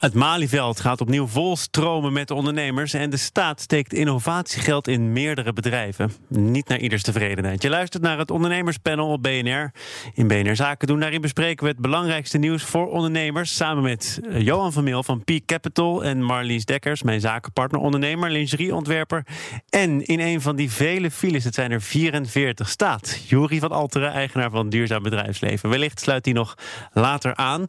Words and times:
Het 0.00 0.14
Malieveld 0.14 0.80
gaat 0.80 1.00
opnieuw 1.00 1.26
vol 1.26 1.56
stromen 1.56 2.12
met 2.12 2.28
de 2.28 2.34
ondernemers 2.34 2.92
en 2.92 3.10
de 3.10 3.16
staat 3.16 3.60
steekt 3.60 3.92
innovatiegeld 3.92 4.88
in 4.88 5.12
meerdere 5.12 5.52
bedrijven. 5.52 6.12
Niet 6.28 6.68
naar 6.68 6.78
ieders 6.78 7.02
tevredenheid. 7.02 7.62
Je 7.62 7.68
luistert 7.68 8.02
naar 8.02 8.18
het 8.18 8.30
ondernemerspanel 8.30 9.08
op 9.08 9.22
BNR. 9.22 9.72
In 10.14 10.28
BNR 10.28 10.56
Zaken 10.56 10.86
doen 10.86 11.00
daarin 11.00 11.20
bespreken 11.20 11.64
we 11.64 11.70
het 11.70 11.80
belangrijkste 11.80 12.38
nieuws 12.38 12.62
voor 12.62 12.90
ondernemers 12.90 13.56
samen 13.56 13.82
met 13.82 14.20
eh, 14.28 14.40
Johan 14.40 14.72
van 14.72 14.84
Meel 14.84 15.02
van 15.02 15.24
Peak 15.24 15.44
Capital 15.44 16.04
en 16.04 16.22
Marlies 16.22 16.64
Dekkers, 16.64 17.02
mijn 17.02 17.20
zakenpartner, 17.20 17.80
ondernemer, 17.80 18.30
lingerieontwerper. 18.30 19.26
En 19.68 20.06
in 20.06 20.20
een 20.20 20.40
van 20.40 20.56
die 20.56 20.70
vele 20.70 21.10
files, 21.10 21.44
het 21.44 21.54
zijn 21.54 21.70
er 21.70 21.82
44, 21.82 22.68
staat 22.68 23.22
Juri 23.26 23.58
van 23.58 23.72
Alteren, 23.72 24.12
eigenaar 24.12 24.50
van 24.50 24.68
Duurzaam 24.68 25.02
Bedrijfsleven. 25.02 25.70
Wellicht 25.70 26.00
sluit 26.00 26.24
hij 26.24 26.34
nog 26.34 26.54
later 26.92 27.34
aan. 27.34 27.64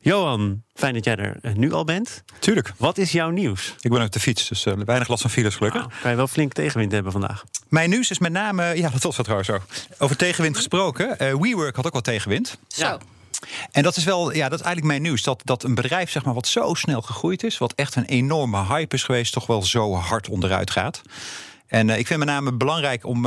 Johan, 0.00 0.64
Fijn 0.76 0.94
dat 0.94 1.04
jij 1.04 1.16
er 1.16 1.38
eh, 1.42 1.54
nu 1.54 1.72
al 1.72 1.84
bent. 1.84 2.22
Tuurlijk. 2.38 2.72
Wat 2.76 2.98
is 2.98 3.12
jouw 3.12 3.30
nieuws? 3.30 3.74
Ik 3.80 3.90
ben 3.90 4.02
op 4.02 4.12
de 4.12 4.20
fiets, 4.20 4.48
dus 4.48 4.66
uh, 4.66 4.74
weinig 4.84 5.08
last 5.08 5.20
van 5.20 5.30
files 5.30 5.54
gelukkig. 5.54 5.80
Nou, 5.80 5.92
kan 6.00 6.10
je 6.10 6.16
wel 6.16 6.26
flink 6.26 6.52
tegenwind 6.52 6.92
hebben 6.92 7.12
vandaag. 7.12 7.44
Mijn 7.68 7.90
nieuws 7.90 8.10
is 8.10 8.18
met 8.18 8.32
name, 8.32 8.76
ja 8.76 8.88
dat 8.90 9.02
was 9.02 9.16
wat 9.16 9.24
trouwens 9.24 9.50
zo. 9.50 9.58
Over 9.98 10.16
tegenwind 10.16 10.56
gesproken. 10.56 11.16
Uh, 11.22 11.34
WeWork 11.34 11.76
had 11.76 11.86
ook 11.86 11.92
wel 11.92 12.02
tegenwind. 12.02 12.58
Zo. 12.68 12.98
En 13.70 13.82
dat 13.82 13.96
is 13.96 14.04
wel, 14.04 14.34
ja, 14.34 14.48
dat 14.48 14.58
is 14.58 14.64
eigenlijk 14.64 14.86
mijn 14.86 15.02
nieuws. 15.02 15.22
Dat, 15.22 15.40
dat 15.44 15.62
een 15.62 15.74
bedrijf, 15.74 16.10
zeg 16.10 16.24
maar, 16.24 16.34
wat 16.34 16.46
zo 16.46 16.74
snel 16.74 17.02
gegroeid 17.02 17.42
is, 17.42 17.58
wat 17.58 17.72
echt 17.72 17.94
een 17.94 18.04
enorme 18.04 18.64
hype 18.64 18.94
is 18.94 19.04
geweest, 19.04 19.32
toch 19.32 19.46
wel 19.46 19.62
zo 19.62 19.94
hard 19.94 20.28
onderuit 20.28 20.70
gaat. 20.70 21.02
En 21.66 21.88
uh, 21.88 21.98
ik 21.98 22.06
vind 22.06 22.18
met 22.18 22.28
name 22.28 22.52
belangrijk 22.52 23.04
om 23.04 23.26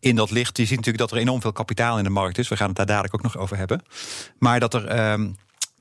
in 0.00 0.16
dat 0.16 0.30
licht. 0.30 0.56
Je 0.56 0.62
ziet 0.64 0.76
natuurlijk 0.76 0.98
dat 0.98 1.10
er 1.10 1.22
enorm 1.22 1.40
veel 1.40 1.52
kapitaal 1.52 1.98
in 1.98 2.04
de 2.04 2.10
markt 2.10 2.38
is. 2.38 2.48
We 2.48 2.56
gaan 2.56 2.66
het 2.66 2.76
daar 2.76 2.86
dadelijk 2.86 3.14
ook 3.14 3.22
nog 3.22 3.36
over 3.36 3.56
hebben. 3.56 3.84
Maar 4.38 4.60
dat 4.60 4.74
er. 4.74 4.96
Uh, 4.96 5.28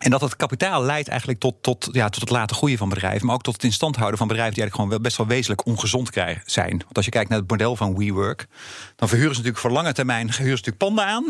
en 0.04 0.10
dat 0.10 0.22
het 0.22 0.36
kapitaal 0.36 0.84
leidt 0.84 1.08
eigenlijk 1.08 1.40
tot, 1.40 1.56
tot, 1.62 1.90
ja, 1.92 2.10
tot 2.10 2.22
het 2.22 2.30
laten 2.30 2.56
groeien 2.56 2.78
van 2.78 2.90
bedrijven. 2.90 3.26
Maar 3.26 3.36
ook 3.36 3.44
tot 3.44 3.54
het 3.54 3.64
in 3.64 3.72
stand 3.72 3.96
houden 3.96 4.18
van 4.18 4.28
bedrijven 4.28 4.54
die 4.54 4.64
eigenlijk 4.64 4.92
gewoon 4.92 5.04
best 5.04 5.18
wel 5.18 5.28
wezenlijk 5.28 5.66
ongezond 5.66 6.10
krijgen, 6.10 6.42
zijn. 6.46 6.78
Want 6.78 6.96
als 6.96 7.06
je 7.06 7.12
kijkt 7.12 7.30
naar 7.30 7.40
het 7.40 7.50
model 7.50 7.76
van 7.76 7.98
WeWork, 7.98 8.48
dan 8.96 9.08
verhuren 9.08 9.36
ze 9.36 9.42
natuurlijk 9.42 9.66
voor 9.66 9.72
lange 9.72 9.94
termijn 9.94 10.26
huren 10.26 10.44
ze 10.44 10.50
natuurlijk 10.50 10.78
panden 10.78 11.06
aan. 11.06 11.26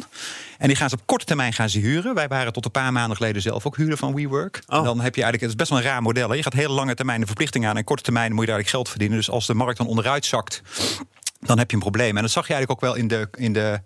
En 0.57 0.67
die 0.67 0.77
gaan 0.77 0.89
ze 0.89 0.95
op 0.95 1.05
korte 1.05 1.25
termijn 1.25 1.53
gaan 1.53 1.69
ze 1.69 1.79
huren. 1.79 2.13
Wij 2.13 2.27
waren 2.27 2.53
tot 2.53 2.65
een 2.65 2.71
paar 2.71 2.91
maanden 2.91 3.17
geleden 3.17 3.41
zelf 3.41 3.65
ook 3.65 3.77
huren 3.77 3.97
van 3.97 4.15
WeWork. 4.15 4.63
Oh. 4.67 4.77
En 4.77 4.83
dan 4.83 5.01
heb 5.01 5.15
je 5.15 5.21
eigenlijk, 5.21 5.41
het 5.41 5.49
is 5.49 5.55
best 5.55 5.69
wel 5.69 5.79
een 5.79 5.85
raar 5.85 6.01
model. 6.01 6.29
Hè? 6.29 6.35
Je 6.35 6.43
gaat 6.43 6.53
hele 6.53 6.73
lange 6.73 6.95
termijn 6.95 7.21
een 7.21 7.27
verplichting 7.27 7.67
aan. 7.67 7.77
En 7.77 7.83
korte 7.83 8.03
termijn 8.03 8.31
moet 8.31 8.39
je 8.39 8.45
daar 8.45 8.55
eigenlijk 8.55 8.85
geld 8.85 8.89
verdienen. 8.89 9.17
Dus 9.17 9.29
als 9.29 9.45
de 9.45 9.53
markt 9.53 9.77
dan 9.77 9.87
onderuit 9.87 10.25
zakt, 10.25 10.61
dan 11.39 11.57
heb 11.57 11.69
je 11.69 11.75
een 11.75 11.81
probleem. 11.81 12.15
En 12.15 12.21
dat 12.21 12.31
zag 12.31 12.47
je 12.47 12.53
eigenlijk 12.53 12.83
ook 12.83 12.89
wel 12.89 12.99
in 13.01 13.07
de. 13.07 13.27
In 13.37 13.53
de 13.53 13.81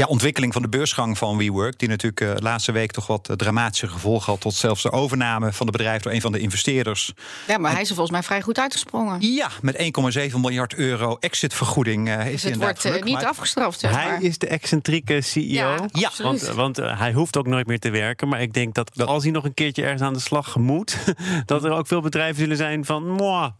ja, 0.00 0.06
ontwikkeling 0.06 0.52
van 0.52 0.62
de 0.62 0.68
beursgang 0.68 1.18
van 1.18 1.36
WeWork, 1.36 1.78
die 1.78 1.88
natuurlijk 1.88 2.20
uh, 2.20 2.32
laatste 2.36 2.72
week 2.72 2.92
toch 2.92 3.06
wat 3.06 3.30
uh, 3.30 3.36
dramatische 3.36 3.88
gevolgen 3.88 4.32
had, 4.32 4.40
tot 4.40 4.54
zelfs 4.54 4.82
de 4.82 4.90
overname 4.90 5.52
van 5.52 5.66
het 5.66 5.76
bedrijf 5.76 6.02
door 6.02 6.12
een 6.12 6.20
van 6.20 6.32
de 6.32 6.38
investeerders. 6.38 7.12
Ja, 7.46 7.58
maar 7.58 7.66
en, 7.68 7.72
hij 7.72 7.82
is 7.82 7.88
er 7.88 7.94
volgens 7.94 8.16
mij 8.16 8.22
vrij 8.22 8.42
goed 8.42 8.58
uitgesprongen. 8.58 9.20
Ja, 9.20 9.50
met 9.62 9.92
1,7 10.30 10.36
miljard 10.36 10.74
euro 10.74 11.16
exitvergoeding 11.20 12.08
uh, 12.08 12.26
is 12.26 12.42
dus 12.42 12.50
het 12.50 12.60
wordt 12.60 13.04
niet 13.04 13.24
afgestraft. 13.24 13.80
Zeg 13.80 13.92
maar. 13.92 14.08
Hij 14.08 14.18
is 14.20 14.38
de 14.38 14.46
excentrieke 14.46 15.20
CEO. 15.20 15.44
Ja, 15.44 15.88
ja. 15.92 16.10
want, 16.22 16.40
want 16.42 16.76
hij 16.76 17.12
hoeft 17.12 17.36
ook 17.36 17.46
nooit 17.46 17.66
meer 17.66 17.78
te 17.78 17.90
werken. 17.90 18.28
Maar 18.28 18.42
ik 18.42 18.52
denk 18.52 18.74
dat, 18.74 18.90
dat 18.94 19.08
als 19.08 19.22
hij 19.22 19.32
nog 19.32 19.44
een 19.44 19.54
keertje 19.54 19.82
ergens 19.82 20.02
aan 20.02 20.12
de 20.12 20.20
slag 20.20 20.56
moet, 20.56 20.96
dat 21.46 21.64
er 21.64 21.70
ook 21.70 21.86
veel 21.86 22.00
bedrijven 22.00 22.36
zullen 22.36 22.56
zijn 22.56 22.84
van, 22.84 23.54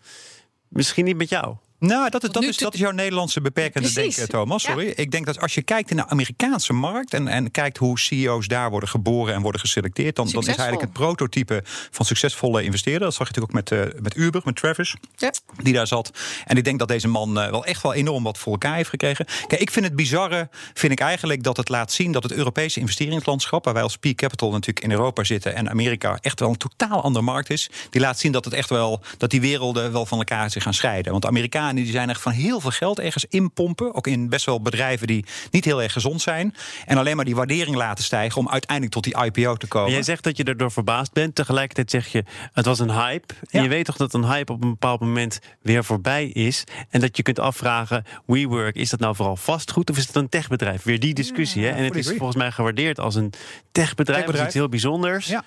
misschien 0.69 1.05
niet 1.05 1.17
met 1.17 1.29
jou. 1.29 1.57
Nou, 1.81 2.11
dat 2.11 2.23
is, 2.23 2.31
dat, 2.31 2.43
is, 2.43 2.57
dat 2.57 2.75
is 2.75 2.81
jouw 2.81 2.91
Nederlandse 2.91 3.41
beperkende 3.41 3.93
denken, 3.93 4.29
Thomas. 4.29 4.63
Sorry. 4.63 4.93
Ik 4.97 5.11
denk 5.11 5.27
dat 5.27 5.41
als 5.41 5.55
je 5.55 5.63
kijkt 5.63 5.91
in 5.91 5.97
de 5.97 6.07
Amerikaanse 6.07 6.73
markt 6.73 7.15
en, 7.15 7.29
en 7.29 7.51
kijkt 7.51 7.77
hoe 7.77 7.99
CEO's 7.99 8.49
daar 8.49 8.71
worden 8.71 8.89
geboren 8.89 9.35
en 9.35 9.43
worden 9.43 9.61
geselecteerd, 9.61 10.17
dan, 10.17 10.29
dan 10.31 10.41
is 10.41 10.47
eigenlijk 10.47 10.81
het 10.81 10.93
prototype 10.93 11.63
van 11.91 12.07
succesvolle 12.07 12.63
investeerders. 12.63 13.05
Dat 13.05 13.27
zag 13.27 13.35
je 13.35 13.41
natuurlijk 13.41 13.71
ook 13.71 13.79
met, 13.79 13.95
uh, 13.95 14.03
met 14.03 14.17
Uber, 14.17 14.41
met 14.45 14.57
Travis, 14.57 14.97
ja. 15.17 15.33
die 15.63 15.73
daar 15.73 15.87
zat. 15.87 16.11
En 16.45 16.57
ik 16.57 16.65
denk 16.65 16.79
dat 16.79 16.89
deze 16.89 17.09
man 17.09 17.39
uh, 17.39 17.51
wel 17.51 17.65
echt 17.65 17.83
wel 17.83 17.95
enorm 17.95 18.23
wat 18.23 18.39
voor 18.39 18.53
elkaar 18.53 18.75
heeft 18.75 18.91
gekregen. 18.91 19.27
Kijk, 19.47 19.61
ik 19.61 19.71
vind 19.71 19.85
het 19.85 19.97
bizarre, 19.97 20.49
vind 20.75 20.93
ik 20.93 21.01
eigenlijk 21.01 21.43
dat 21.43 21.57
het 21.57 21.69
laat 21.69 21.93
zien 21.93 22.13
dat 22.13 22.23
het 22.23 22.33
Europese 22.33 22.81
investeringslandschap, 22.81 23.65
waar 23.65 23.75
wij 23.75 23.83
als 23.83 23.97
Peak 23.97 24.17
Capital 24.17 24.51
natuurlijk 24.51 24.85
in 24.85 24.91
Europa 24.91 25.25
zitten 25.25 25.55
en 25.55 25.71
Amerika 25.71 26.19
echt 26.21 26.41
wel 26.41 26.49
een 26.49 26.57
totaal 26.57 27.03
andere 27.03 27.25
markt 27.25 27.51
is, 27.51 27.71
die 27.91 28.01
laat 28.01 28.19
zien 28.19 28.33
dat 28.33 28.45
het 28.45 28.55
echt 28.55 28.69
wel, 28.69 29.01
dat 29.17 29.31
die 29.31 29.41
werelden 29.41 29.93
wel 29.93 30.07
van 30.07 30.19
elkaar 30.19 30.51
zich 30.51 30.63
gaan 30.63 30.75
scheiden. 30.75 31.11
Want 31.11 31.23
de 31.23 31.29
Amerikanen 31.71 31.83
die 31.83 31.93
zijn 31.93 32.11
echt 32.11 32.21
van 32.21 32.33
heel 32.33 32.61
veel 32.61 32.71
geld 32.71 32.99
ergens 32.99 33.25
inpompen. 33.25 33.95
Ook 33.95 34.07
in 34.07 34.29
best 34.29 34.47
wel 34.47 34.63
bedrijven 34.63 35.07
die 35.07 35.25
niet 35.51 35.65
heel 35.65 35.83
erg 35.83 35.93
gezond 35.93 36.21
zijn. 36.21 36.55
En 36.87 36.99
alleen 36.99 37.17
maar 37.17 37.25
die 37.25 37.35
waardering 37.35 37.77
laten 37.77 38.05
stijgen 38.05 38.41
om 38.41 38.49
uiteindelijk 38.49 38.93
tot 38.93 39.05
die 39.05 39.25
IPO 39.25 39.57
te 39.57 39.67
komen. 39.67 39.89
En 39.89 39.95
jij 39.95 40.03
zegt 40.03 40.25
dat 40.25 40.37
je 40.37 40.45
erdoor 40.45 40.73
verbaasd 40.73 41.13
bent. 41.13 41.35
Tegelijkertijd 41.35 41.91
zeg 41.91 42.07
je, 42.07 42.25
het 42.53 42.65
was 42.65 42.79
een 42.79 42.91
hype. 42.91 43.35
En 43.51 43.63
je 43.63 43.69
weet 43.69 43.85
toch 43.85 43.97
dat 43.97 44.15
een 44.15 44.25
hype 44.25 44.53
op 44.53 44.63
een 44.63 44.71
bepaald 44.71 45.01
moment 45.01 45.39
weer 45.63 45.85
voorbij 45.85 46.27
is. 46.27 46.65
En 46.91 47.01
dat 47.01 47.17
je 47.17 47.23
kunt 47.23 47.39
afvragen, 47.39 48.05
WeWork, 48.27 48.77
is 48.77 48.91
dat 48.91 49.01
nou 49.01 49.15
vooral 49.15 49.37
vastgoed 49.37 49.91
of 49.91 49.97
is 49.97 50.07
het 50.07 50.17
een 50.17 50.29
techbedrijf? 50.29 50.83
Weer 50.83 51.01
die 51.01 51.15
discussie. 51.15 51.65
hè? 51.65 51.71
En 51.71 51.85
het 51.85 51.97
is 51.97 52.07
volgens 52.07 52.37
mij 52.37 52.51
gewaardeerd 52.51 53.01
als 53.01 53.15
een 53.15 53.33
techbedrijf. 53.73 54.19
techbedrijf. 54.19 54.47
iets 54.47 54.55
heel 54.55 54.69
bijzonders. 54.69 55.27
Ja. 55.27 55.45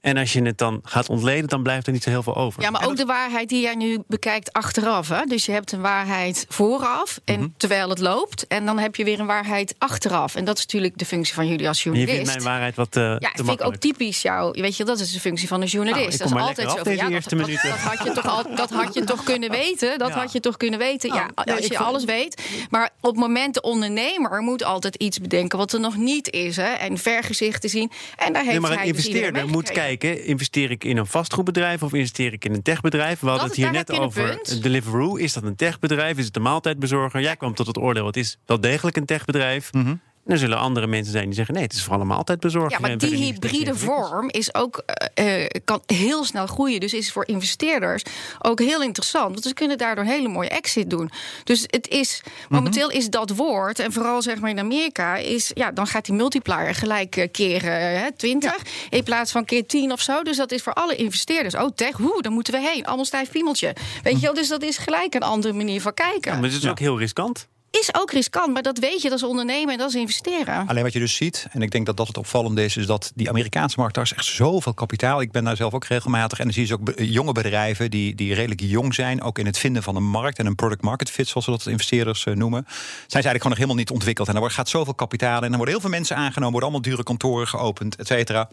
En 0.00 0.16
als 0.16 0.32
je 0.32 0.42
het 0.42 0.58
dan 0.58 0.80
gaat 0.82 1.08
ontleden, 1.08 1.48
dan 1.48 1.62
blijft 1.62 1.86
er 1.86 1.92
niet 1.92 2.02
zo 2.02 2.10
heel 2.10 2.22
veel 2.22 2.36
over. 2.36 2.62
Ja, 2.62 2.70
maar 2.70 2.86
ook 2.86 2.96
de 2.96 3.04
waarheid 3.04 3.48
die 3.48 3.60
jij 3.60 3.74
nu 3.74 4.02
bekijkt 4.06 4.52
achteraf. 4.52 5.08
Hè? 5.08 5.24
Dus 5.24 5.46
je 5.46 5.52
hebt 5.52 5.72
een 5.72 5.80
waarheid 5.80 6.46
vooraf, 6.48 7.20
en 7.24 7.40
mhm. 7.40 7.48
terwijl 7.56 7.88
het 7.88 7.98
loopt. 7.98 8.46
En 8.46 8.66
dan 8.66 8.78
heb 8.78 8.96
je 8.96 9.04
weer 9.04 9.20
een 9.20 9.26
waarheid 9.26 9.74
achteraf. 9.78 10.34
En 10.34 10.44
dat 10.44 10.58
is 10.58 10.62
natuurlijk 10.62 10.98
de 10.98 11.04
functie 11.04 11.34
van 11.34 11.48
jullie 11.48 11.68
als 11.68 11.82
journalist. 11.82 12.12
Je 12.12 12.16
vindt 12.16 12.32
mijn 12.32 12.48
waarheid 12.48 12.76
wat 12.76 12.96
uh, 12.96 13.16
Ja, 13.18 13.30
vind 13.34 13.50
ik 13.50 13.64
ook 13.64 13.76
typisch 13.76 14.22
jou. 14.22 14.60
Weet 14.60 14.76
je, 14.76 14.84
dat 14.84 15.00
is 15.00 15.12
de 15.12 15.20
functie 15.20 15.48
van 15.48 15.60
een 15.60 15.66
journalist. 15.66 16.18
Nou, 16.18 16.30
dat 16.30 16.58
is 16.58 16.64
altijd 16.64 16.70
zo. 16.70 16.90
ja, 16.90 17.08
dat, 17.08 17.28
dat, 17.28 17.48
dat, 17.62 17.78
had 17.78 18.04
je 18.04 18.12
toch 18.12 18.26
al, 18.26 18.54
dat 18.54 18.70
had 18.70 18.94
je 18.94 19.04
toch 19.04 19.22
kunnen 19.22 19.50
weten. 19.50 19.98
Dat 19.98 20.10
had 20.10 20.32
je 20.32 20.40
toch 20.40 20.56
kunnen 20.56 20.78
weten. 20.78 21.14
ja, 21.14 21.30
oh, 21.34 21.56
als 21.56 21.66
je 21.66 21.78
alles 21.78 22.04
weet. 22.04 22.42
Maar 22.70 22.90
op 23.00 23.10
het 23.10 23.20
moment 23.20 23.54
de 23.54 23.60
ondernemer 23.60 24.40
moet 24.40 24.64
altijd 24.64 24.94
iets 24.94 25.18
bedenken 25.18 25.58
wat 25.58 25.72
er 25.72 25.80
nog 25.80 25.96
niet 25.96 26.30
is. 26.32 26.56
Hè? 26.56 26.72
En 26.72 26.98
vergezichten 26.98 27.70
zien. 27.70 27.90
En 28.16 28.32
daar 28.32 28.42
heeft 28.42 28.52
nee, 28.52 28.60
maar 28.60 28.70
een 28.70 28.78
dus 28.78 28.86
investeerder 28.86 29.48
moet 29.48 29.70
kijken. 29.70 29.97
Investeer 30.04 30.70
ik 30.70 30.84
in 30.84 30.96
een 30.96 31.06
vastgoedbedrijf 31.06 31.82
of 31.82 31.92
investeer 31.92 32.32
ik 32.32 32.44
in 32.44 32.52
een 32.54 32.62
techbedrijf? 32.62 33.20
We 33.20 33.28
hadden 33.28 33.46
het 33.46 33.56
hier 33.56 33.70
net 33.70 33.90
over 33.90 34.40
Deliveroo. 34.62 35.16
Is 35.16 35.32
dat 35.32 35.42
een 35.42 35.56
techbedrijf? 35.56 36.18
Is 36.18 36.24
het 36.24 36.36
een 36.36 36.42
maaltijdbezorger? 36.42 37.20
Jij 37.20 37.36
kwam 37.36 37.54
tot 37.54 37.66
het 37.66 37.78
oordeel, 37.78 38.06
het 38.06 38.16
is 38.16 38.38
wel 38.46 38.60
degelijk 38.60 38.96
een 38.96 39.06
techbedrijf. 39.06 39.72
Mm 39.72 40.00
er 40.28 40.38
zullen 40.38 40.58
andere 40.58 40.86
mensen 40.86 41.12
zijn 41.12 41.24
die 41.24 41.34
zeggen: 41.34 41.54
nee, 41.54 41.62
het 41.62 41.72
is 41.72 41.80
vooral 41.80 41.98
allemaal 41.98 42.16
altijd 42.16 42.40
bezorgd. 42.40 42.72
Ja, 42.72 42.78
maar 42.78 42.98
die 42.98 43.14
hybride 43.14 43.74
vorm 43.74 44.28
is 44.30 44.54
ook, 44.54 44.82
uh, 45.20 45.46
kan 45.64 45.82
heel 45.86 46.24
snel 46.24 46.46
groeien. 46.46 46.80
Dus 46.80 46.94
is 46.94 47.12
voor 47.12 47.26
investeerders 47.26 48.02
ook 48.38 48.58
heel 48.60 48.82
interessant. 48.82 49.30
Want 49.30 49.42
ze 49.44 49.54
kunnen 49.54 49.78
daardoor 49.78 50.04
een 50.04 50.10
hele 50.10 50.28
mooie 50.28 50.48
exit 50.48 50.90
doen. 50.90 51.10
Dus 51.44 51.62
het 51.66 51.88
is, 51.88 52.22
momenteel 52.48 52.90
is 52.90 53.10
dat 53.10 53.30
woord, 53.30 53.78
en 53.78 53.92
vooral 53.92 54.22
zeg 54.22 54.40
maar 54.40 54.50
in 54.50 54.58
Amerika, 54.58 55.16
is 55.16 55.50
ja, 55.54 55.72
dan 55.72 55.86
gaat 55.86 56.04
die 56.04 56.14
multiplier 56.14 56.74
gelijk 56.74 57.28
keren 57.32 58.00
hè, 58.00 58.12
20 58.12 58.56
in 58.90 59.02
plaats 59.02 59.32
van 59.32 59.44
keer 59.44 59.66
10 59.66 59.92
of 59.92 60.00
zo. 60.00 60.22
Dus 60.22 60.36
dat 60.36 60.52
is 60.52 60.62
voor 60.62 60.72
alle 60.72 60.96
investeerders. 60.96 61.54
Oh, 61.54 61.68
tech, 61.74 61.96
hoe, 61.96 62.22
dan 62.22 62.32
moeten 62.32 62.52
we 62.52 62.60
heen. 62.60 62.86
Allemaal 62.86 63.04
stijf 63.04 63.30
piemeltje. 63.30 63.74
Weet 64.02 64.14
je 64.14 64.20
wel, 64.20 64.34
dus 64.34 64.48
dat 64.48 64.62
is 64.62 64.78
gelijk 64.78 65.14
een 65.14 65.22
andere 65.22 65.54
manier 65.54 65.80
van 65.80 65.94
kijken. 65.94 66.32
Ja, 66.32 66.38
maar 66.38 66.50
het 66.50 66.62
is 66.62 66.68
ook 66.68 66.78
heel 66.78 66.98
riskant 66.98 67.48
is 67.80 67.94
ook 67.94 68.12
riskant, 68.12 68.52
maar 68.52 68.62
dat 68.62 68.78
weet 68.78 69.02
je, 69.02 69.08
dat 69.08 69.18
is 69.18 69.24
ondernemen 69.24 69.72
en 69.72 69.78
dat 69.78 69.88
is 69.88 69.94
investeren. 69.94 70.68
Alleen 70.68 70.82
wat 70.82 70.92
je 70.92 70.98
dus 70.98 71.14
ziet, 71.14 71.46
en 71.50 71.62
ik 71.62 71.70
denk 71.70 71.86
dat 71.86 71.96
dat 71.96 72.06
het 72.06 72.18
opvallende 72.18 72.64
is, 72.64 72.76
is 72.76 72.86
dat 72.86 73.12
die 73.14 73.28
Amerikaanse 73.28 73.78
markt, 73.78 73.94
daar 73.94 74.04
is 74.04 74.12
echt 74.12 74.24
zoveel 74.24 74.74
kapitaal. 74.74 75.20
Ik 75.20 75.32
ben 75.32 75.44
daar 75.44 75.56
zelf 75.56 75.74
ook 75.74 75.84
regelmatig 75.84 76.38
en 76.38 76.44
dan 76.44 76.52
zie 76.52 76.66
je 76.66 76.68
dus 76.68 76.78
ook 76.78 77.08
jonge 77.08 77.32
bedrijven 77.32 77.90
die, 77.90 78.14
die 78.14 78.34
redelijk 78.34 78.60
jong 78.60 78.94
zijn, 78.94 79.22
ook 79.22 79.38
in 79.38 79.46
het 79.46 79.58
vinden 79.58 79.82
van 79.82 79.96
een 79.96 80.08
markt 80.08 80.38
en 80.38 80.46
een 80.46 80.54
product 80.54 80.82
market 80.82 81.10
fit, 81.10 81.28
zoals 81.28 81.46
we 81.46 81.52
dat 81.52 81.66
investeerders 81.66 82.24
uh, 82.24 82.34
noemen. 82.34 82.64
Zijn 82.66 82.78
ze 83.06 83.28
eigenlijk 83.28 83.42
gewoon 83.42 83.50
nog 83.50 83.58
helemaal 83.58 83.80
niet 83.82 83.90
ontwikkeld. 83.90 84.28
En 84.28 84.36
er 84.36 84.50
gaat 84.50 84.68
zoveel 84.68 84.94
kapitaal 84.94 85.42
en 85.42 85.50
er 85.50 85.56
worden 85.56 85.74
heel 85.74 85.80
veel 85.80 85.90
mensen 85.90 86.16
aangenomen, 86.16 86.50
worden 86.50 86.68
allemaal 86.68 86.90
dure 86.90 87.02
kantoren 87.02 87.48
geopend, 87.48 87.96
et 87.96 88.06
cetera. 88.06 88.48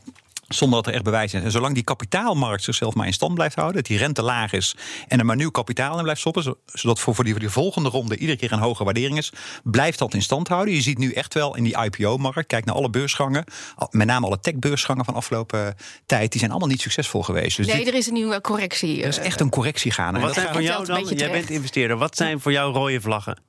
Zonder 0.48 0.78
dat 0.78 0.88
er 0.88 0.94
echt 0.94 1.04
bewijs 1.04 1.34
is. 1.34 1.42
En 1.42 1.52
zolang 1.52 1.74
die 1.74 1.84
kapitaalmarkt 1.84 2.64
zichzelf 2.64 2.94
maar 2.94 3.06
in 3.06 3.14
stand 3.14 3.34
blijft 3.34 3.56
houden, 3.56 3.76
dat 3.76 3.86
die 3.86 3.98
rente 3.98 4.22
laag 4.22 4.54
is 4.54 4.76
en 5.08 5.20
er 5.20 5.26
maar 5.26 5.36
nieuw 5.36 5.50
kapitaal 5.50 5.98
in 5.98 6.04
blijft 6.04 6.20
stoppen, 6.20 6.56
zodat 6.66 7.00
voor, 7.00 7.16
voor, 7.16 7.24
die, 7.24 7.34
voor 7.34 7.42
die 7.42 7.52
volgende 7.52 7.90
ronde 7.90 8.18
iedere 8.18 8.38
keer 8.38 8.52
een 8.52 8.60
hoge 8.60 8.84
waardering 8.84 9.18
is, 9.18 9.32
blijft 9.64 10.00
dat 10.00 10.14
in 10.14 10.22
stand 10.22 10.48
houden. 10.48 10.74
Je 10.74 10.82
ziet 10.82 10.98
nu 10.98 11.12
echt 11.12 11.34
wel 11.34 11.56
in 11.56 11.64
die 11.64 11.84
IPO-markt, 11.84 12.48
kijk 12.48 12.66
naar 12.66 12.76
alle 12.76 12.90
beursgangen, 12.90 13.44
met 13.90 14.08
name 14.08 14.26
alle 14.26 14.40
tech-beursgangen 14.40 15.06
van 15.06 15.14
afgelopen 15.14 15.76
tijd, 16.06 16.32
die 16.32 16.40
zijn 16.40 16.52
allemaal 16.52 16.70
niet 16.70 16.82
succesvol 16.82 17.24
geweest. 17.24 17.58
Dus 17.58 17.68
nee, 17.68 17.86
er 17.86 17.94
is 17.94 18.08
een 18.08 18.14
nieuwe 18.14 18.42
correctie. 18.42 19.02
Er 19.02 19.08
is 19.08 19.20
echt 19.20 19.40
een 19.40 19.50
correctie 19.50 19.92
gaan. 19.92 20.20
Wat 20.20 20.34
zijn 20.34 20.54
voor 20.54 20.62
jou 20.62 20.86
dan, 20.86 21.04
jij 21.04 21.32
bent 21.32 21.50
investeerder, 21.50 21.98
wat 21.98 22.16
zijn 22.16 22.40
voor 22.40 22.52
jou 22.52 22.74
rode 22.74 23.02
vlaggen? 23.02 23.40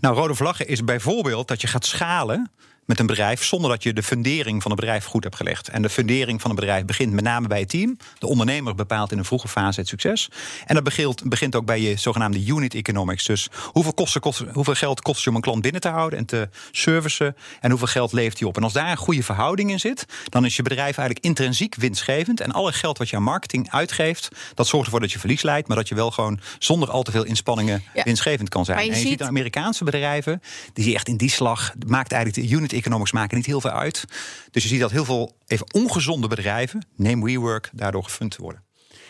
Nou, 0.00 0.16
rode 0.16 0.34
vlaggen 0.34 0.68
is 0.68 0.84
bijvoorbeeld 0.84 1.48
dat 1.48 1.60
je 1.60 1.66
gaat 1.66 1.86
schalen 1.86 2.50
met 2.86 2.98
een 3.00 3.06
bedrijf 3.06 3.44
zonder 3.44 3.70
dat 3.70 3.82
je 3.82 3.92
de 3.92 4.02
fundering 4.02 4.62
van 4.62 4.70
het 4.70 4.80
bedrijf 4.80 5.04
goed 5.04 5.24
hebt 5.24 5.36
gelegd. 5.36 5.68
En 5.68 5.82
de 5.82 5.88
fundering 5.88 6.40
van 6.40 6.50
een 6.50 6.56
bedrijf 6.56 6.84
begint 6.84 7.12
met 7.12 7.24
name 7.24 7.48
bij 7.48 7.58
het 7.60 7.68
team. 7.68 7.96
De 8.18 8.26
ondernemer 8.26 8.74
bepaalt 8.74 9.12
in 9.12 9.18
een 9.18 9.24
vroege 9.24 9.48
fase 9.48 9.80
het 9.80 9.88
succes. 9.88 10.28
En 10.66 10.74
dat 10.74 10.84
begint, 10.84 11.28
begint 11.28 11.54
ook 11.54 11.64
bij 11.64 11.80
je 11.80 11.96
zogenaamde 11.96 12.44
unit 12.46 12.74
economics. 12.74 13.24
Dus 13.24 13.48
hoeveel, 13.62 13.94
kosten, 13.94 14.20
kost, 14.20 14.42
hoeveel 14.52 14.74
geld 14.74 15.00
kost 15.02 15.24
je 15.24 15.30
om 15.30 15.36
een 15.36 15.42
klant 15.42 15.62
binnen 15.62 15.80
te 15.80 15.88
houden 15.88 16.18
en 16.18 16.24
te 16.26 16.48
servicen? 16.70 17.36
En 17.60 17.70
hoeveel 17.70 17.88
geld 17.88 18.12
levert 18.12 18.38
hij 18.38 18.48
op? 18.48 18.56
En 18.56 18.62
als 18.62 18.72
daar 18.72 18.90
een 18.90 18.96
goede 18.96 19.22
verhouding 19.22 19.70
in 19.70 19.80
zit, 19.80 20.04
dan 20.28 20.44
is 20.44 20.56
je 20.56 20.62
bedrijf 20.62 20.96
eigenlijk 20.96 21.26
intrinsiek 21.26 21.74
winstgevend. 21.74 22.40
En 22.40 22.52
alle 22.52 22.72
geld 22.72 22.98
wat 22.98 23.08
je 23.08 23.16
aan 23.16 23.22
marketing 23.22 23.70
uitgeeft, 23.70 24.28
dat 24.54 24.66
zorgt 24.66 24.84
ervoor 24.84 25.00
dat 25.00 25.12
je 25.12 25.18
verlies 25.18 25.42
leidt, 25.42 25.68
maar 25.68 25.76
dat 25.76 25.88
je 25.88 25.94
wel 25.94 26.10
gewoon 26.10 26.40
zonder 26.58 26.90
al 26.90 27.02
te 27.02 27.10
veel 27.10 27.24
inspanningen 27.24 27.82
winstgevend 28.04 28.48
kan 28.48 28.64
zijn. 28.64 28.78
Je 28.78 28.84
en 28.84 28.90
je 28.90 28.94
ziet- 29.00 29.08
ziet 29.08 29.22
Amerikaanse 29.22 29.84
bedrijven, 29.84 30.42
die 30.72 30.94
echt 30.94 31.08
in 31.08 31.16
die 31.16 31.30
slag, 31.30 31.72
maakt 31.86 32.12
eigenlijk 32.12 32.48
de 32.48 32.54
unit 32.56 32.72
economics 32.74 33.12
maken 33.12 33.36
niet 33.36 33.46
heel 33.46 33.60
veel 33.60 33.70
uit. 33.70 34.04
Dus 34.50 34.62
je 34.62 34.68
ziet 34.68 34.80
dat 34.80 34.90
heel 34.90 35.04
veel 35.04 35.36
even 35.46 35.74
ongezonde 35.74 36.28
bedrijven, 36.28 36.86
neem 36.96 37.22
WeWork, 37.24 37.70
daardoor 37.72 38.04
gefund 38.04 38.36
worden. 38.36 38.62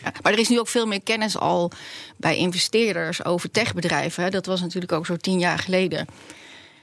Ja, 0.03 0.11
maar 0.21 0.31
er 0.31 0.39
is 0.39 0.49
nu 0.49 0.59
ook 0.59 0.67
veel 0.67 0.85
meer 0.87 1.03
kennis 1.03 1.37
al 1.37 1.71
bij 2.17 2.37
investeerders 2.37 3.25
over 3.25 3.51
techbedrijven. 3.51 4.31
Dat 4.31 4.45
was 4.45 4.61
natuurlijk 4.61 4.91
ook 4.91 5.05
zo 5.05 5.15
tien 5.17 5.39
jaar 5.39 5.59
geleden. 5.59 6.07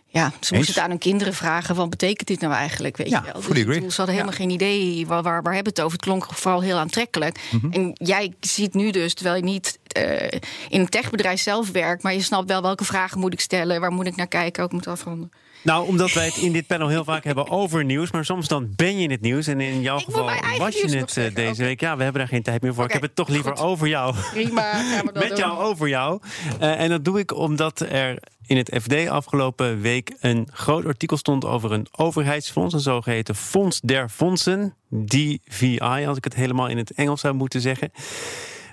Ja, 0.07 0.33
ze 0.41 0.55
moesten 0.55 0.75
het 0.75 0.83
aan 0.83 0.91
hun 0.91 0.99
kinderen 0.99 1.35
vragen: 1.35 1.75
wat 1.75 1.91
betekent 1.91 2.29
dit 2.29 2.41
nou 2.41 2.53
eigenlijk? 2.55 2.97
Weet 2.97 3.09
Ja, 3.09 3.23
je 3.27 3.33
wel? 3.33 3.41
toen- 3.81 3.91
ze 3.91 3.97
hadden 3.97 4.15
helemaal 4.15 4.37
geen 4.37 4.51
idee 4.51 5.07
waar, 5.07 5.23
waar, 5.23 5.43
waar 5.43 5.55
hebben 5.55 5.73
het 5.73 5.83
over. 5.83 5.93
Het 5.97 6.07
klonk 6.07 6.25
vooral 6.35 6.61
heel 6.61 6.77
aantrekkelijk. 6.77 7.39
Mhm. 7.51 7.73
En 7.73 7.91
jij 7.95 8.35
ziet 8.41 8.75
nu 8.75 8.91
dus, 8.91 9.15
terwijl 9.15 9.37
je 9.37 9.43
niet 9.43 9.79
eh, 9.87 10.27
in 10.69 10.81
een 10.81 10.89
techbedrijf 10.89 11.41
zelf 11.41 11.71
werkt, 11.71 12.03
maar 12.03 12.13
je 12.15 12.23
snapt 12.23 12.49
wel 12.49 12.63
welke 12.63 12.85
vragen 12.85 13.19
moet 13.19 13.33
ik 13.33 13.41
stellen, 13.41 13.81
waar 13.81 13.93
moet 13.93 14.07
ik 14.07 14.17
naar 14.17 14.29
kijken, 14.29 14.63
ook 14.65 14.73
moet 14.73 14.87
afronden. 14.87 15.31
Nou, 15.63 15.87
omdat 15.87 16.13
wij 16.13 16.25
het 16.27 16.37
in 16.37 16.53
dit 16.53 16.67
panel 16.67 16.89
heel 16.89 17.05
vaak 17.05 17.25
hebben 17.25 17.49
over 17.49 17.85
nieuws. 17.85 18.11
Maar 18.11 18.25
soms 18.25 18.49
dan 18.49 18.73
ben 18.77 18.97
je 18.97 19.03
in 19.03 19.11
het 19.11 19.21
nieuws. 19.21 19.47
En 19.47 19.61
in 19.61 19.81
jouw 19.81 19.99
Ik 19.99 20.05
geval 20.05 20.31
was 20.59 20.81
je 20.81 20.97
het 20.97 21.17
eh, 21.17 21.35
deze 21.35 21.63
week. 21.63 21.81
Ja, 21.81 21.97
we 21.97 22.03
hebben 22.03 22.21
daar 22.21 22.31
geen 22.31 22.43
tijd 22.43 22.63
meer 22.63 22.75
voor. 22.75 22.85
Ik 22.85 22.93
heb 22.93 23.03
het 23.03 23.15
toch 23.15 23.29
liever 23.29 23.57
goed. 23.57 23.67
over 23.67 23.89
jou. 23.89 24.15
Prima, 24.33 24.73
gaan 24.73 25.07
we 25.07 25.13
Met 25.19 25.29
doen. 25.29 25.37
jou 25.37 25.59
over 25.59 25.89
jou. 25.89 26.21
Eh, 26.59 26.81
en 26.81 26.89
dat 26.89 27.05
doe 27.05 27.19
ik 27.19 27.37
omdat 27.37 27.81
er 27.81 28.19
in 28.47 28.57
het 28.57 28.79
FD 28.83 29.09
afgelopen 29.09 29.81
week 29.81 30.17
een 30.21 30.49
groot 30.53 30.87
artikel 30.87 31.17
stond 31.17 31.45
over 31.45 31.73
een 31.73 31.87
overheidsfonds. 31.91 32.75
Een 32.75 32.81
zogeheten 32.81 33.35
Fonds 33.35 33.81
der 33.81 34.09
Fondsen. 34.09 34.75
DVI, 34.89 36.07
als 36.07 36.17
ik 36.17 36.25
het 36.25 36.35
helemaal 36.35 36.69
in 36.69 36.77
het 36.77 36.91
Engels 36.91 37.21
zou 37.21 37.35
moeten 37.35 37.61
zeggen. 37.61 37.91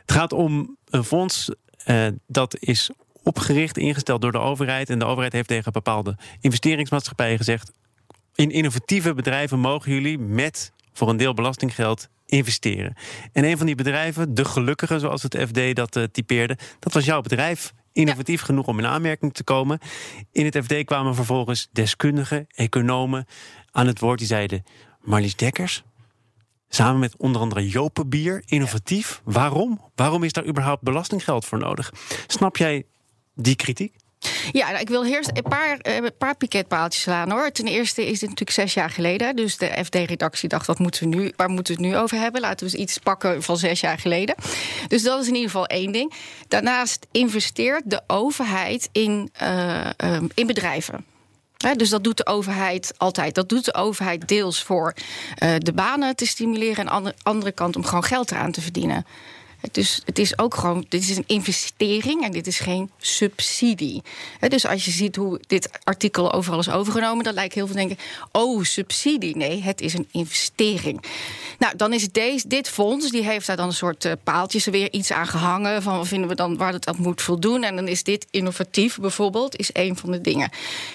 Het 0.01 0.11
gaat 0.11 0.33
om 0.33 0.77
een 0.89 1.03
fonds 1.03 1.49
eh, 1.83 2.07
dat 2.27 2.55
is 2.59 2.89
opgericht, 3.29 3.77
ingesteld 3.77 4.21
door 4.21 4.31
de 4.31 4.39
overheid. 4.39 4.89
En 4.89 4.99
de 4.99 5.05
overheid 5.05 5.33
heeft 5.33 5.47
tegen 5.47 5.71
bepaalde 5.71 6.17
investeringsmaatschappijen 6.39 7.37
gezegd: 7.37 7.71
in 8.35 8.51
innovatieve 8.51 9.13
bedrijven 9.13 9.59
mogen 9.59 9.91
jullie 9.91 10.17
met 10.19 10.71
voor 10.93 11.09
een 11.09 11.17
deel 11.17 11.33
belastinggeld 11.33 12.09
investeren. 12.25 12.93
En 13.33 13.43
een 13.43 13.57
van 13.57 13.65
die 13.65 13.75
bedrijven, 13.75 14.33
de 14.33 14.45
gelukkige, 14.45 14.99
zoals 14.99 15.23
het 15.23 15.37
FD 15.47 15.75
dat 15.75 15.95
eh, 15.95 16.03
typeerde, 16.03 16.57
dat 16.79 16.93
was 16.93 17.05
jouw 17.05 17.21
bedrijf. 17.21 17.73
Innovatief 17.91 18.41
genoeg 18.41 18.67
om 18.67 18.79
in 18.79 18.85
aanmerking 18.85 19.33
te 19.33 19.43
komen. 19.43 19.79
In 20.31 20.45
het 20.45 20.57
FD 20.63 20.83
kwamen 20.83 21.15
vervolgens 21.15 21.69
deskundigen, 21.71 22.47
economen 22.49 23.25
aan 23.71 23.87
het 23.87 23.99
woord. 23.99 24.19
Die 24.19 24.27
zeiden: 24.27 24.63
Marlies 25.01 25.35
Dekkers, 25.35 25.83
Samen 26.71 26.99
met 26.99 27.17
onder 27.17 27.41
andere 27.41 27.67
Jopenbier, 27.67 28.43
innovatief. 28.45 29.21
Waarom? 29.23 29.81
Waarom 29.95 30.23
is 30.23 30.33
daar 30.33 30.45
überhaupt 30.45 30.81
belastinggeld 30.81 31.45
voor 31.45 31.57
nodig? 31.57 31.91
Snap 32.27 32.57
jij 32.57 32.85
die 33.41 33.55
kritiek? 33.55 33.93
Ja, 34.51 34.67
nou, 34.67 34.79
ik 34.79 34.89
wil 34.89 35.05
eerst 35.05 35.31
een 35.33 35.43
paar, 35.43 35.77
eh, 35.77 35.95
een 35.95 36.17
paar 36.17 36.35
piketpaaltjes 36.35 37.03
slaan 37.03 37.31
hoor. 37.31 37.51
Ten 37.51 37.67
eerste 37.67 38.01
is 38.01 38.19
dit 38.19 38.29
natuurlijk 38.29 38.57
zes 38.57 38.73
jaar 38.73 38.89
geleden. 38.89 39.35
Dus 39.35 39.57
de 39.57 39.83
FD-redactie 39.85 40.49
dacht, 40.49 40.67
wat 40.67 40.79
moeten 40.79 41.09
we 41.09 41.15
nu, 41.15 41.33
waar 41.35 41.49
moeten 41.49 41.75
we 41.75 41.81
het 41.81 41.91
nu 41.91 41.97
over 41.97 42.17
hebben? 42.17 42.41
Laten 42.41 42.65
we 42.65 42.71
eens 42.71 42.81
iets 42.81 42.97
pakken 42.97 43.43
van 43.43 43.57
zes 43.57 43.79
jaar 43.79 43.99
geleden. 43.99 44.35
Dus 44.87 45.03
dat 45.03 45.21
is 45.21 45.27
in 45.27 45.33
ieder 45.33 45.49
geval 45.49 45.65
één 45.65 45.91
ding. 45.91 46.13
Daarnaast 46.47 47.07
investeert 47.11 47.81
de 47.85 48.01
overheid 48.07 48.89
in, 48.91 49.29
eh, 49.33 49.89
ehm, 49.97 50.27
in 50.33 50.47
bedrijven. 50.47 51.05
Dus 51.75 51.89
dat 51.89 52.03
doet 52.03 52.17
de 52.17 52.25
overheid 52.25 52.93
altijd. 52.97 53.35
Dat 53.35 53.49
doet 53.49 53.65
de 53.65 53.73
overheid 53.73 54.27
deels 54.27 54.63
voor 54.63 54.93
eh, 55.35 55.55
de 55.57 55.73
banen 55.73 56.15
te 56.15 56.25
stimuleren... 56.25 56.77
en 56.77 56.89
aan 56.89 57.03
de 57.03 57.13
andere 57.23 57.51
kant 57.51 57.75
om 57.75 57.83
gewoon 57.83 58.03
geld 58.03 58.31
eraan 58.31 58.51
te 58.51 58.61
verdienen. 58.61 59.05
Dus 59.71 60.01
het 60.05 60.19
is 60.19 60.37
ook 60.39 60.55
gewoon, 60.55 60.85
dit 60.89 61.01
is 61.01 61.17
een 61.17 61.23
investering 61.27 62.23
en 62.23 62.31
dit 62.31 62.47
is 62.47 62.59
geen 62.59 62.91
subsidie. 62.97 64.03
Dus 64.47 64.65
als 64.65 64.85
je 64.85 64.91
ziet 64.91 65.15
hoe 65.15 65.39
dit 65.47 65.69
artikel 65.83 66.33
overal 66.33 66.59
is 66.59 66.69
overgenomen, 66.69 67.23
dan 67.23 67.33
lijkt 67.33 67.53
heel 67.53 67.65
veel 67.65 67.75
denken: 67.75 67.97
oh, 68.31 68.63
subsidie. 68.63 69.37
Nee, 69.37 69.61
het 69.61 69.81
is 69.81 69.93
een 69.93 70.07
investering. 70.11 71.01
Nou, 71.59 71.75
dan 71.75 71.93
is 71.93 72.07
deze, 72.11 72.47
dit 72.47 72.69
fonds, 72.69 73.09
die 73.11 73.23
heeft 73.23 73.47
daar 73.47 73.55
dan 73.55 73.67
een 73.67 73.73
soort 73.73 74.05
eh, 74.05 74.11
paaltjes 74.23 74.65
er 74.65 74.71
weer 74.71 74.91
iets 74.91 75.11
aan 75.11 75.27
gehangen. 75.27 75.81
Van 75.81 75.97
wat 75.97 76.07
vinden 76.07 76.29
we 76.29 76.35
dan 76.35 76.57
waar 76.57 76.73
het 76.73 76.87
aan 76.87 76.95
moet 76.99 77.21
voldoen? 77.21 77.63
En 77.63 77.75
dan 77.75 77.87
is 77.87 78.03
dit 78.03 78.27
innovatief 78.31 78.97
bijvoorbeeld, 78.99 79.55
is 79.55 79.69
een 79.73 79.95
van 79.97 80.11
de 80.11 80.21
dingen. 80.21 80.49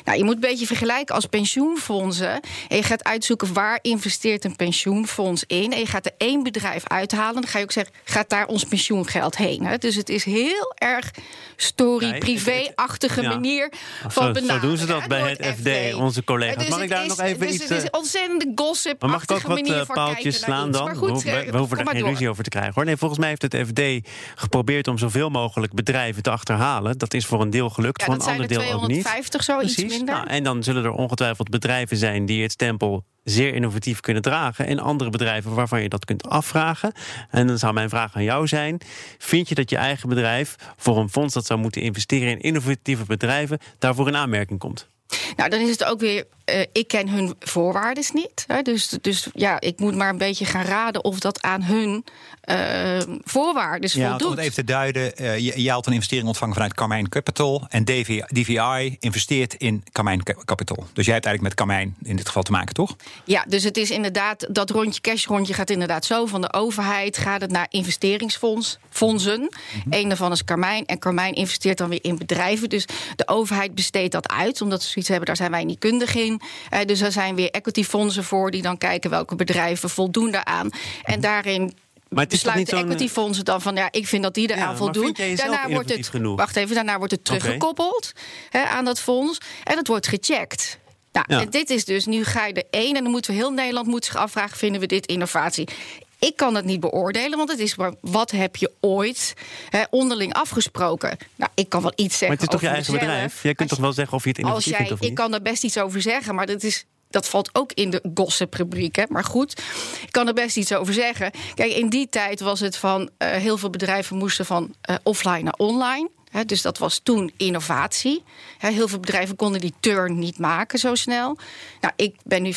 Nou, 0.05 0.19
je 0.19 0.25
moet 0.25 0.35
een 0.35 0.41
beetje 0.41 0.67
vergelijken 0.67 1.15
als 1.15 1.27
pensioenfondsen. 1.27 2.41
En 2.69 2.77
je 2.77 2.83
gaat 2.83 3.05
uitzoeken 3.05 3.53
waar 3.53 3.79
investeert 3.83 4.45
een 4.45 4.57
pensioenfonds 4.57 5.45
in. 5.47 5.73
En 5.73 5.79
je 5.79 5.87
gaat 5.87 6.07
er 6.07 6.13
één 6.19 6.43
bedrijf 6.43 6.83
uithalen. 6.89 7.35
Dan 7.35 7.47
ga 7.47 7.59
je 7.59 7.65
ook 7.65 7.73
zeggen, 7.73 7.95
gaat 8.05 8.29
daar 8.29 8.47
ons 8.47 8.65
pensioengeld 8.65 9.37
heen? 9.37 9.65
Hè? 9.65 9.79
Dus 9.79 9.95
het 9.95 10.09
is 10.09 10.25
heel 10.25 10.73
erg 10.79 11.11
story-privé-achtige 11.57 13.23
manier 13.23 13.69
Zo- 14.03 14.09
van 14.09 14.25
zo 14.27 14.33
benaderen. 14.33 14.61
doen 14.69 14.77
ze 14.79 14.87
dat 14.87 15.07
bij 15.09 15.31
het 15.39 15.47
FD, 15.59 15.95
onze 15.95 16.25
collega's. 16.25 16.57
Dus 16.57 16.69
Mag 16.69 16.81
ik 16.83 16.89
daar 16.89 17.03
is- 17.03 17.09
nog 17.09 17.21
even 17.21 17.47
dus 17.47 17.55
iets, 17.55 17.63
Het 17.63 17.71
is 17.73 17.83
eh, 17.83 17.99
ontzettende 17.99 18.53
gossip 18.55 19.01
Maar 19.01 19.11
mag 19.11 19.23
ik 19.23 19.31
ook 19.31 19.41
wat 19.43 19.61
manier 19.61 19.79
eh, 19.81 19.87
van 19.87 19.95
kijken 19.95 20.33
slaan 20.55 20.71
dan? 20.73 20.85
Maar 20.85 20.97
goed, 20.97 21.23
we, 21.23 21.31
eh, 21.31 21.51
we 21.51 21.59
hoeven 21.59 21.61
kom 21.67 21.69
daar 21.77 21.85
maar 21.85 21.95
geen 21.95 22.03
door. 22.03 22.11
ruzie 22.11 22.29
over 22.29 22.45
te 22.45 22.51
krijgen 22.51 22.73
hoor. 22.75 22.85
Nee, 22.85 22.97
volgens 22.97 23.21
mij 23.21 23.29
heeft 23.29 23.43
het 23.43 23.57
FD 23.67 24.09
geprobeerd 24.35 24.89
om 24.89 24.99
zoveel 24.99 25.31
mogelijk 25.31 25.73
bedrijven 25.73 26.23
te 26.23 26.31
achterhalen. 26.31 26.99
Dat 26.99 27.15
is 27.15 27.27
voor 27.27 27.41
een 27.41 27.51
deel 27.51 27.71
gelukt, 27.71 28.01
Ja, 28.01 28.07
voor 28.07 28.15
een 28.15 28.21
ander 28.21 28.41
er 28.43 28.49
deel 28.49 28.61
ook 28.61 28.81
niet. 28.81 29.01
250 29.01 29.43
zo, 29.45 29.61
iets 29.61 29.75
Precies. 29.75 29.97
minder. 29.97 30.15
Nou, 30.15 30.27
en 30.29 30.43
dan 30.45 30.63
zullen 30.63 30.85
er 30.85 30.93
ongetwijfeld 30.93 31.49
bedrijven 31.51 31.97
zijn 31.97 32.27
die 32.27 32.43
het 32.43 32.53
stempel 32.53 33.05
zeer 33.25 33.55
innovatief 33.55 34.01
kunnen 34.01 34.23
dragen. 34.23 34.67
En 34.67 34.79
andere 34.79 35.11
bedrijven 35.11 35.55
waarvan 35.55 35.83
je 35.83 35.89
dat 35.89 36.05
kunt 36.05 36.29
afvragen. 36.29 36.93
En 37.31 37.47
dan 37.47 37.59
zou 37.59 37.73
mijn 37.73 37.89
vraag 37.89 38.15
aan 38.17 38.23
jou 38.25 38.47
zijn: 38.47 38.81
vind 39.19 39.49
je 39.49 39.55
dat 39.55 39.71
je 39.71 39.77
eigen 39.77 40.09
bedrijf 40.09 40.57
voor 40.77 40.99
een 40.99 41.09
fonds 41.11 41.35
dat 41.35 41.47
zou 41.47 41.61
moeten 41.61 41.83
investeren 41.83 42.29
in 42.29 42.41
innovatieve 42.41 43.05
bedrijven 43.05 43.59
daarvoor 43.79 44.09
in 44.09 44.17
aanmerking 44.17 44.59
komt? 44.59 44.89
Nou, 45.37 45.51
dan 45.51 45.61
is 45.61 45.71
het 45.71 45.85
ook 45.85 46.01
weer, 46.01 46.25
eh, 46.45 46.61
ik 46.73 46.89
ken 46.89 47.09
hun 47.09 47.35
voorwaarden 47.41 48.05
niet. 48.13 48.45
Hè, 48.47 48.63
dus, 48.63 48.89
dus 49.01 49.29
ja, 49.35 49.61
ik 49.61 49.79
moet 49.79 49.95
maar 49.95 50.09
een 50.09 50.19
beetje 50.19 50.45
gaan 50.45 50.65
raden 50.65 51.05
of 51.05 51.19
dat 51.21 51.43
aan 51.43 51.63
hun 51.63 52.05
eh, 52.41 53.01
voorwaarden 53.25 53.91
Ja, 53.93 54.05
om 54.05 54.19
voldoet. 54.19 54.31
het 54.31 54.39
even 54.39 54.55
te 54.55 54.65
duiden. 54.65 55.17
eh, 55.17 55.39
je, 55.39 55.63
je 55.63 55.71
had 55.71 55.87
een 55.87 55.93
investering 55.93 56.27
ontvangen 56.29 56.55
vanuit 56.55 56.75
Carmijn 56.75 57.09
Capital. 57.09 57.67
En 57.69 57.85
DVI, 57.85 58.23
DVI 58.27 58.97
investeert 59.01 59.55
in 59.55 59.85
Carmijn 59.93 60.23
Ca- 60.23 60.35
Capital. 60.45 60.87
Dus 60.93 61.05
jij 61.05 61.15
hebt 61.15 61.27
eigenlijk 61.27 61.43
met 61.43 61.55
Carmijn 61.55 61.97
in 62.03 62.17
dit 62.17 62.27
geval 62.27 62.43
te 62.43 62.51
maken, 62.51 62.75
toch? 62.75 62.97
Ja, 63.25 63.45
dus 63.49 63.63
het 63.65 63.77
is 63.77 63.91
inderdaad, 63.91 64.47
dat 64.55 64.71
rondje 64.71 65.01
cash 65.01 65.27
rondje 65.27 65.55
gaat 65.55 65.71
inderdaad 65.71 66.05
zo. 66.05 66.27
Van 66.27 66.41
de 66.41 66.53
overheid 66.53 67.19
gaat 67.19 67.41
het 67.41 67.51
naar 67.51 67.67
investeringsfonds, 67.71 68.79
fondsen. 68.91 69.41
Mhm. 69.41 69.89
Eén 69.91 70.09
daarvan 70.09 70.33
is 70.33 70.45
Carmijn. 70.45 70.87
En 70.87 70.99
Carmijn 70.99 71.35
investeert 71.35 71.79
dan 71.79 71.89
weer 71.89 71.99
in 72.05 72.19
bedrijven. 72.19 72.69
Dus 72.69 72.87
de 73.17 73.29
overheid 73.29 73.75
besteedt 73.75 74.13
dat 74.13 74.29
uit, 74.29 74.61
omdat 74.61 74.83
ze 74.83 74.89
zoiets 74.89 75.09
hebben, 75.09 75.27
daar 75.27 75.37
zijn 75.37 75.51
wij 75.51 75.65
niet 75.65 75.79
kundig 75.79 76.15
in. 76.15 76.34
Eh, 76.71 76.81
dus 76.85 77.01
er 77.01 77.13
zijn 77.13 77.35
weer 77.35 77.51
equityfondsen 77.51 78.25
voor 78.25 78.51
die 78.51 78.63
dan 78.63 78.79
kijken 78.79 79.11
welke 79.11 79.35
bedrijven 79.37 79.91
voldoen 79.91 80.31
daaraan. 80.31 80.71
En 81.03 81.21
daarin. 81.21 81.77
Maar 82.09 82.27
besluiten 82.27 82.79
zo'n- 82.79 82.87
equityfondsen 82.87 83.45
dan 83.45 83.63
van 83.63 83.75
ja, 83.77 83.89
ik 83.91 84.07
vind 84.07 84.23
dat 84.23 84.35
die 84.35 84.51
eraan 84.51 84.71
Ja, 84.71 84.77
voldoen. 84.77 85.13
daarna 85.35 85.69
wordt 85.69 85.89
het, 85.97 86.09
genoeg? 86.09 86.37
wacht 86.37 86.57
even, 86.57 86.75
daarna 86.75 86.97
wordt 86.99 87.13
het 87.13 87.25
teruggekoppeld 87.25 88.13
hè, 88.51 88.63
aan 88.65 88.85
dat 88.85 89.01
fonds 89.01 89.39
en 89.65 89.77
het 89.77 89.87
wordt 89.89 90.07
gecheckt. 90.09 90.79
Nou, 91.13 91.27
Ja. 91.29 91.41
en 91.41 91.51
dit 91.51 91.71
is 91.71 91.85
dus, 91.85 92.05
nu 92.05 92.25
ga 92.25 92.47
je 92.47 92.53
er 92.53 92.65
één 92.71 92.97
en 92.97 93.03
dan 93.03 93.13
moeten 93.13 93.31
we 93.31 93.37
heel 93.37 93.51
Nederland 93.51 93.87
moet 93.87 94.05
zich 94.05 94.17
afvragen: 94.17 94.57
vinden 94.59 94.81
we 94.81 94.87
dit 94.87 95.07
innovatie? 95.07 95.69
Ik 96.19 96.37
kan 96.37 96.55
het 96.55 96.65
niet 96.65 96.81
beoordelen, 96.81 97.37
want 97.39 97.51
het 97.51 97.59
is 97.59 97.77
maar 97.77 97.93
wat 98.01 98.31
heb 98.31 98.57
je 98.57 98.71
ooit 98.81 99.35
hè, 99.69 99.83
onderling 99.91 100.33
afgesproken? 100.35 101.17
Nou, 101.37 101.51
ik 101.55 101.69
kan 101.69 101.83
wel 101.83 101.93
iets 101.97 102.19
zeggen. 102.19 102.29
Maar 102.29 102.37
het 102.37 102.47
is 102.47 102.53
toch 102.53 102.61
je 102.61 102.75
eigen 102.75 102.93
mezelf. 102.93 103.11
bedrijf? 103.11 103.43
Jij 103.43 103.55
kunt 103.55 103.69
Als 103.71 103.79
toch 103.79 103.87
wel 103.87 103.95
zeggen 103.95 104.17
of 104.17 104.23
je 104.23 104.29
het 104.29 104.39
als 104.39 104.47
innovatief 104.47 104.71
jij, 104.71 104.79
vindt 104.79 104.93
of 104.93 105.01
niet? 105.01 105.09
ik 105.11 105.15
kan 105.17 105.35
er 105.35 105.43
best 105.43 105.65
iets 105.65 105.79
over 105.79 106.03
zeggen, 106.03 106.35
maar 106.35 106.47
dat 106.47 106.63
is. 106.63 106.85
Dat 107.11 107.29
valt 107.29 107.51
ook 107.53 107.73
in 107.73 107.91
de 107.91 108.03
gossip-rubriek. 108.15 108.97
hè. 108.97 109.05
Maar 109.09 109.25
goed, 109.25 109.63
ik 110.03 110.09
kan 110.13 110.27
er 110.29 110.35
best 110.35 110.57
iets 110.57 110.73
over 110.75 110.95
zeggen. 110.95 111.31
Kijk, 111.55 111.73
in 111.73 111.89
die 111.89 112.09
tijd 112.09 112.41
was 112.41 112.61
het 112.61 112.77
van... 112.77 113.11
eh, 113.19 113.29
heel 113.29 113.57
veel 113.59 113.71
bedrijven 113.71 114.17
moesten 114.17 114.47
van 114.47 114.75
eh, 114.81 114.95
offline 115.03 115.43
naar 115.43 115.55
online. 115.57 116.09
Dus 116.47 116.63
dat 116.63 116.79
was 116.79 117.01
toen 117.03 117.33
innovatie. 117.37 118.23
Heel 118.59 118.89
veel 118.89 118.99
bedrijven 119.01 119.37
konden 119.37 119.61
die 119.61 119.75
turn 119.81 120.19
niet 120.19 120.39
maken 120.39 120.79
zo 120.79 120.95
snel. 120.95 121.39
Nou, 121.81 121.93
ik 121.97 122.17
ben 122.25 122.43
nu 122.43 122.53
50% 122.55 122.57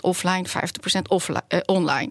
offline, 0.00 0.48
50% 0.48 1.08
offline, 1.08 1.42
eh, 1.48 1.58
online. 1.66 2.10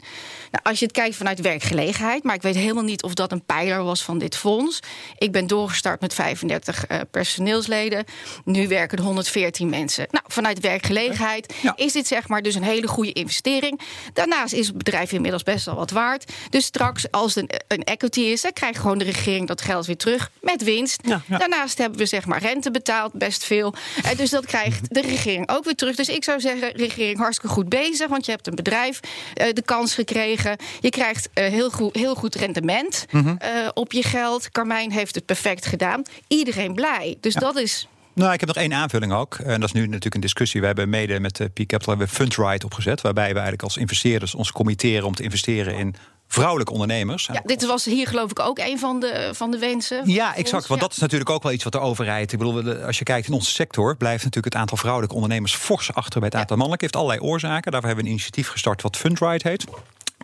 Nou, 0.51 0.63
als 0.63 0.79
je 0.79 0.85
het 0.85 0.93
kijkt 0.93 1.15
vanuit 1.15 1.41
werkgelegenheid, 1.41 2.23
maar 2.23 2.35
ik 2.35 2.41
weet 2.41 2.55
helemaal 2.55 2.83
niet 2.83 3.03
of 3.03 3.13
dat 3.13 3.31
een 3.31 3.43
pijler 3.45 3.83
was 3.83 4.03
van 4.03 4.17
dit 4.17 4.37
fonds. 4.37 4.79
Ik 5.17 5.31
ben 5.31 5.47
doorgestart 5.47 6.01
met 6.01 6.13
35 6.13 6.85
eh, 6.85 6.99
personeelsleden. 7.11 8.03
Nu 8.43 8.67
werken 8.67 8.97
er 8.97 9.03
114 9.03 9.69
mensen. 9.69 10.07
Nou, 10.11 10.25
vanuit 10.27 10.59
werkgelegenheid 10.59 11.53
Ja. 11.61 11.73
is 11.75 11.93
dit 11.93 12.07
zeg 12.07 12.27
maar 12.27 12.41
dus 12.41 12.55
een 12.55 12.63
hele 12.63 12.87
goede 12.87 13.13
investering. 13.13 13.79
Daarnaast 14.13 14.53
is 14.53 14.67
het 14.67 14.77
bedrijf 14.77 15.11
inmiddels 15.11 15.43
best 15.43 15.65
wel 15.65 15.75
wat 15.75 15.91
waard. 15.91 16.31
Dus 16.49 16.65
straks, 16.65 17.11
als 17.11 17.35
het 17.35 17.51
een, 17.51 17.61
een 17.67 17.83
equity 17.83 18.21
is, 18.21 18.41
dan 18.41 18.53
krijgt 18.53 18.79
gewoon 18.79 18.97
de 18.97 19.05
regering 19.05 19.47
dat 19.47 19.61
geld 19.61 19.85
weer 19.85 19.97
terug 19.97 20.31
met 20.41 20.63
winst. 20.63 20.94
Ja, 21.03 21.21
ja. 21.27 21.37
Daarnaast 21.37 21.77
hebben 21.77 21.99
we 21.99 22.05
zeg 22.05 22.25
maar 22.25 22.41
rente 22.41 22.71
betaald, 22.71 23.13
best 23.13 23.43
veel. 23.43 23.73
En 24.03 24.17
dus 24.17 24.29
dat 24.29 24.45
krijgt 24.45 24.93
de 24.93 25.01
regering 25.01 25.49
ook 25.49 25.63
weer 25.63 25.75
terug. 25.75 25.95
Dus 25.95 26.09
ik 26.09 26.23
zou 26.23 26.39
zeggen, 26.39 26.71
regering 26.71 27.17
hartstikke 27.17 27.55
goed 27.55 27.69
bezig, 27.69 28.07
want 28.07 28.25
je 28.25 28.31
hebt 28.31 28.47
een 28.47 28.55
bedrijf 28.55 28.99
eh, 29.33 29.53
de 29.53 29.61
kans 29.61 29.93
gekregen. 29.93 30.57
Je 30.79 30.89
krijgt 30.89 31.29
eh, 31.33 31.47
heel, 31.47 31.69
goed, 31.69 31.95
heel 31.95 32.15
goed 32.15 32.35
rendement 32.35 33.05
Mhm. 33.11 33.35
eh, 33.37 33.49
op 33.73 33.91
je 33.91 34.03
geld. 34.03 34.51
Carmijn 34.51 34.91
heeft 34.91 35.15
het 35.15 35.25
perfect 35.25 35.65
gedaan. 35.65 36.01
Iedereen 36.27 36.73
blij. 36.73 37.17
Dus 37.21 37.33
dat 37.33 37.55
is 37.57 37.87
Nou, 38.13 38.33
ik 38.33 38.39
heb 38.39 38.49
nog 38.49 38.57
één 38.57 38.73
aanvulling 38.73 39.13
ook. 39.13 39.35
En 39.35 39.59
dat 39.59 39.69
is 39.69 39.75
nu 39.75 39.81
natuurlijk 39.85 40.15
een 40.15 40.21
discussie. 40.21 40.59
We 40.61 40.65
hebben 40.65 40.89
mede 40.89 41.19
met 41.19 41.33
P 41.33 41.55
Capital 41.57 41.87
hebben 41.87 42.07
we 42.07 42.13
Fundride 42.13 42.65
opgezet. 42.65 43.01
Waarbij 43.01 43.27
we 43.27 43.33
eigenlijk 43.33 43.63
als 43.63 43.77
investeerders 43.77 44.35
ons 44.35 44.51
committeren 44.51 45.05
om 45.05 45.15
te 45.15 45.23
investeren 45.23 45.75
in 45.77 45.95
vrouwelijke 46.27 46.71
ondernemers. 46.73 47.29
Ja, 47.33 47.41
dit 47.45 47.65
was 47.65 47.85
hier 47.85 48.07
geloof 48.07 48.31
ik 48.31 48.39
ook 48.39 48.59
een 48.59 48.79
van 48.79 48.99
de, 48.99 49.29
van 49.33 49.51
de 49.51 49.57
wensen. 49.57 50.09
Ja, 50.09 50.27
exact. 50.35 50.53
ons. 50.53 50.67
Want 50.67 50.81
Ja. 50.81 50.87
dat 50.87 50.95
is 50.95 51.01
natuurlijk 51.01 51.29
ook 51.29 51.43
wel 51.43 51.51
iets 51.51 51.63
wat 51.63 51.73
de 51.73 51.79
overheid. 51.79 52.31
Ik 52.31 52.37
bedoel, 52.39 52.73
als 52.73 52.97
je 52.97 53.03
kijkt 53.03 53.27
in 53.27 53.33
onze 53.33 53.51
sector, 53.51 53.95
blijft 53.97 54.23
natuurlijk 54.23 54.53
het 54.53 54.61
aantal 54.61 54.77
vrouwelijke 54.77 55.15
ondernemers 55.15 55.55
fors 55.55 55.93
achter 55.93 56.19
bij 56.19 56.29
het 56.29 56.37
aantal 56.39 56.57
mannelijke. 56.57 56.85
Heeft 56.85 56.97
allerlei 57.05 57.31
oorzaken. 57.31 57.71
Daarvoor 57.71 57.89
hebben 57.89 57.95
we 58.05 58.11
een 58.11 58.15
initiatief 58.17 58.47
gestart 58.49 58.81
wat 58.81 58.97
Fundride 58.97 59.49
heet. 59.49 59.65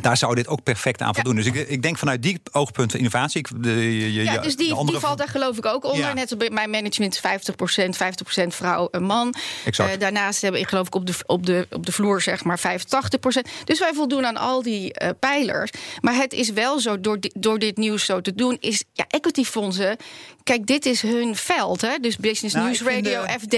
Daar 0.01 0.17
zou 0.17 0.35
dit 0.35 0.47
ook 0.47 0.63
perfect 0.63 1.01
aan 1.01 1.15
voldoen. 1.15 1.35
Dus 1.35 1.45
ik, 1.45 1.55
ik 1.55 1.81
denk 1.81 1.97
vanuit 1.97 2.23
die 2.23 2.41
oogpunten 2.51 2.97
innovatie. 2.97 3.39
Ik, 3.39 3.63
de, 3.63 3.69
je, 4.13 4.23
Ja, 4.23 4.37
dus 4.37 4.55
de 4.55 4.63
die, 4.63 4.73
andere- 4.73 4.91
die 4.91 4.99
valt 4.99 5.17
daar 5.17 5.27
geloof 5.27 5.57
ik 5.57 5.65
ook 5.65 5.83
onder. 5.85 5.99
Ja. 5.99 6.13
Net 6.13 6.29
als 6.29 6.37
bij 6.39 6.49
mijn 6.49 6.69
management 6.69 7.13
is 7.13 7.21
50%, 8.41 8.43
50% 8.43 8.47
vrouw 8.47 8.87
en 8.91 9.03
man. 9.03 9.33
Exact. 9.65 9.91
Eh, 9.93 9.99
daarnaast 9.99 10.41
hebben 10.41 10.61
we 10.61 10.67
geloof 10.67 10.87
ik 10.87 10.95
op 10.95 11.05
de, 11.05 11.13
op, 11.25 11.45
de, 11.45 11.67
op 11.71 11.85
de 11.85 11.91
vloer 11.91 12.21
zeg 12.21 12.43
maar 12.43 12.59
85%. 12.59 12.63
Dus 13.63 13.79
wij 13.79 13.93
voldoen 13.93 14.25
aan 14.25 14.37
al 14.37 14.61
die 14.61 14.93
eh, 14.93 15.09
pijlers. 15.19 15.71
Maar 16.01 16.15
het 16.15 16.33
is 16.33 16.49
wel 16.51 16.79
zo, 16.79 16.99
door, 16.99 17.19
di- 17.19 17.31
door 17.33 17.59
dit 17.59 17.77
nieuws 17.77 18.05
zo 18.05 18.21
te 18.21 18.35
doen, 18.35 18.57
is 18.59 18.83
ja, 18.93 19.05
equityfondsen. 19.07 19.97
Kijk, 20.43 20.67
dit 20.67 20.85
is 20.85 21.01
hun 21.01 21.35
veld, 21.35 21.81
hè? 21.81 21.97
Dus 22.01 22.17
Business 22.17 22.55
Nou, 22.55 22.67
News 22.67 22.81
ik 22.81 22.87
Radio, 22.87 23.21
eh, 23.23 23.35
FD. 23.35 23.51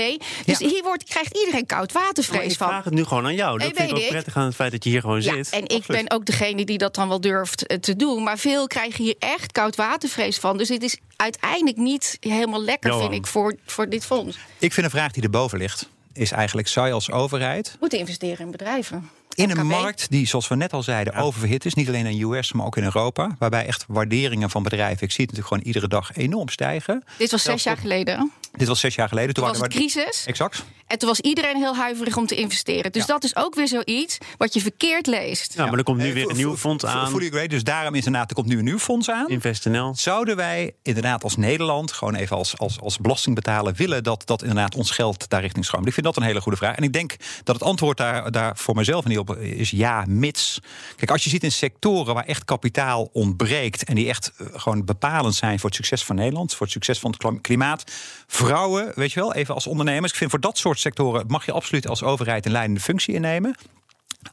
Dus 0.46 0.60
ja. 0.60 0.68
hier 0.68 0.84
wordt, 0.84 1.04
krijgt 1.04 1.38
iedereen 1.38 1.66
koud 1.66 1.92
watervrees 1.92 2.52
ik 2.52 2.58
van. 2.58 2.68
vraag 2.68 2.84
het 2.84 2.94
nu 2.94 3.04
gewoon 3.04 3.26
aan 3.26 3.36
jou. 3.36 3.58
Dat 3.58 3.72
vind 3.76 3.90
ik 3.90 3.96
ook 3.96 4.02
ik. 4.02 4.10
prettig 4.10 4.36
aan 4.36 4.46
het 4.46 4.56
feit 4.56 4.72
dat 4.72 4.84
je 4.84 4.90
hier 4.90 5.02
gewoon 5.02 5.22
Ja, 5.22 5.34
zit. 5.34 5.50
en 5.50 5.68
ik 5.68 5.86
ben 5.86 6.12
ook 6.12 6.26
degene 6.26 6.66
die 6.66 6.78
dat 6.78 6.96
dan 6.96 7.08
wel 7.08 7.22
durft 7.22 7.68
eh, 7.68 7.78
te 7.78 7.96
doen. 7.96 8.24
Maar 8.24 8.38
veel 8.38 8.68
krijgen 8.68 9.04
hier 9.04 9.16
echt 9.20 9.52
koud 9.52 9.76
watervrees 9.76 10.38
van. 10.38 10.58
Dus 10.58 10.68
dit 10.68 10.84
is 10.84 10.98
uiteindelijk 11.16 11.78
niet 11.78 12.18
helemaal 12.20 12.64
lekker, 12.64 12.90
Johan. 12.90 13.10
vind 13.10 13.26
ik, 13.26 13.28
voor, 13.32 13.56
voor 13.66 13.90
dit 13.90 14.06
fonds. 14.06 14.38
Ik 14.60 14.74
vind 14.74 14.86
een 14.86 14.92
vraag 14.92 15.12
die 15.12 15.24
erboven 15.24 15.58
ligt. 15.58 15.90
Is 16.14 16.32
eigenlijk, 16.32 16.68
zou 16.68 16.88
je 16.88 16.94
als 16.94 17.12
overheid 17.12 17.76
Moeten 17.80 18.00
investeren 18.00 18.46
in 18.46 18.52
bedrijven. 18.52 19.10
In 19.36 19.50
een 19.50 19.68
markt 19.68 20.10
die, 20.10 20.28
zoals 20.28 20.48
we 20.48 20.56
net 20.56 20.74
al 20.74 20.84
zeiden, 20.84 21.14
oververhit 21.14 21.66
is. 21.66 21.74
Niet 21.74 21.88
alleen 21.88 22.06
in 22.06 22.18
de 22.18 22.38
US, 22.38 22.54
maar 22.54 22.66
ook 22.66 22.78
in 22.78 22.84
Europa. 22.84 23.36
Waarbij 23.40 23.66
echt 23.66 23.86
waarderingen 23.88 24.50
van 24.50 24.64
bedrijven, 24.64 25.04
ik 25.04 25.12
zie 25.12 25.26
het 25.26 25.36
natuurlijk 25.36 25.48
gewoon 25.48 25.64
iedere 25.64 25.88
dag 25.88 26.16
enorm 26.16 26.50
stijgen. 26.50 27.04
Dit 27.18 27.32
was 27.32 27.44
zes 27.44 27.64
jaar 27.64 27.78
geleden. 27.78 28.32
Dit 28.58 28.68
was 28.68 28.80
zes 28.80 28.96
jaar 28.96 29.08
geleden. 29.08 29.34
Toen 29.34 29.44
was 29.46 29.58
het 29.60 29.68
crisis. 29.74 30.24
Exact. 30.26 30.64
En 30.88 30.98
toen 31.00 31.10
was 31.10 31.20
iedereen 31.20 31.56
heel 31.58 31.76
huiverig 31.76 32.18
om 32.18 32.26
te 32.28 32.36
investeren. 32.36 32.92
Dus 32.92 33.02
Ja. 33.02 33.08
dat 33.08 33.24
is 33.24 33.36
ook 33.36 33.56
weer 33.56 33.68
zoiets 33.68 34.18
wat 34.38 34.54
je 34.54 34.62
verkeerd 34.62 35.08
leest. 35.08 35.54
Ja, 35.54 35.66
maar 35.66 35.78
er 35.78 35.84
komt 35.84 35.98
nu 35.98 36.14
weer 36.14 36.30
een 36.30 36.36
nieuw 36.36 36.58
fonds 36.58 36.86
aan. 36.86 37.10
Fully 37.10 37.28
agree. 37.28 37.48
Dus 37.48 37.64
daarom 37.64 37.94
is 37.96 38.06
inderdaad, 38.06 38.30
er 38.30 38.36
komt 38.36 38.48
nu 38.48 38.58
een 38.58 38.64
nieuw 38.64 38.80
fonds 38.80 39.10
aan. 39.10 39.30
InvestNL. 39.30 39.96
Zouden 39.96 40.36
wij 40.36 40.76
inderdaad 40.84 41.24
als 41.24 41.36
Nederland, 41.36 41.92
gewoon 41.92 42.16
even 42.16 42.36
als, 42.38 42.58
als, 42.58 42.80
als 42.80 42.98
belastingbetaler, 42.98 43.74
willen 43.74 44.04
dat, 44.04 44.22
dat 44.28 44.42
inderdaad 44.42 44.76
ons 44.76 44.92
geld 44.92 45.30
daar 45.30 45.42
richting 45.42 45.66
stroomt? 45.66 45.88
Ik 45.88 45.94
vind 45.94 46.06
dat 46.06 46.18
een 46.18 46.24
hele 46.24 46.42
goede 46.42 46.58
vraag. 46.58 46.76
En 46.76 46.84
ik 46.84 46.94
denk 46.94 47.16
dat 47.44 47.56
het 47.56 47.64
antwoord 47.64 47.98
daar, 47.98 48.32
daar 48.32 48.58
voor 48.58 48.76
mezelf 48.76 49.06
niet 49.06 49.18
op 49.18 49.36
is 49.38 49.70
ja, 49.70 50.04
mits. 50.08 50.60
Kijk, 50.96 51.12
als 51.12 51.24
je 51.24 51.30
ziet 51.30 51.44
in 51.44 51.52
sectoren 51.52 52.14
waar 52.14 52.26
echt 52.26 52.46
kapitaal 52.46 53.10
ontbreekt 53.14 53.84
en 53.84 53.96
die 53.96 54.10
echt 54.10 54.32
eh, 54.38 54.48
gewoon 54.54 54.86
bepalend 54.86 55.36
zijn 55.36 55.60
voor 55.60 55.70
het 55.70 55.78
succes 55.78 56.04
van 56.04 56.16
Nederland, 56.16 56.52
voor 56.56 56.66
het 56.66 56.72
succes 56.76 57.00
van 57.00 57.12
het 57.12 57.20
klim- 57.20 57.42
klimaat, 57.42 57.92
vrouwen, 58.28 58.92
weet 58.96 59.12
je 59.12 59.20
wel, 59.20 59.34
even 59.34 59.54
als 59.54 59.68
ondernemers. 59.68 60.12
Ik 60.12 60.18
vind 60.18 60.30
voor 60.30 60.40
dat 60.40 60.58
soort 60.58 60.80
sectoren 60.80 61.24
mag 61.28 61.46
je 61.46 61.52
absoluut 61.52 61.88
als 61.88 62.04
overheid 62.04 62.46
een 62.46 62.52
leidende 62.52 62.82
functie 62.82 63.14
innemen. 63.14 63.56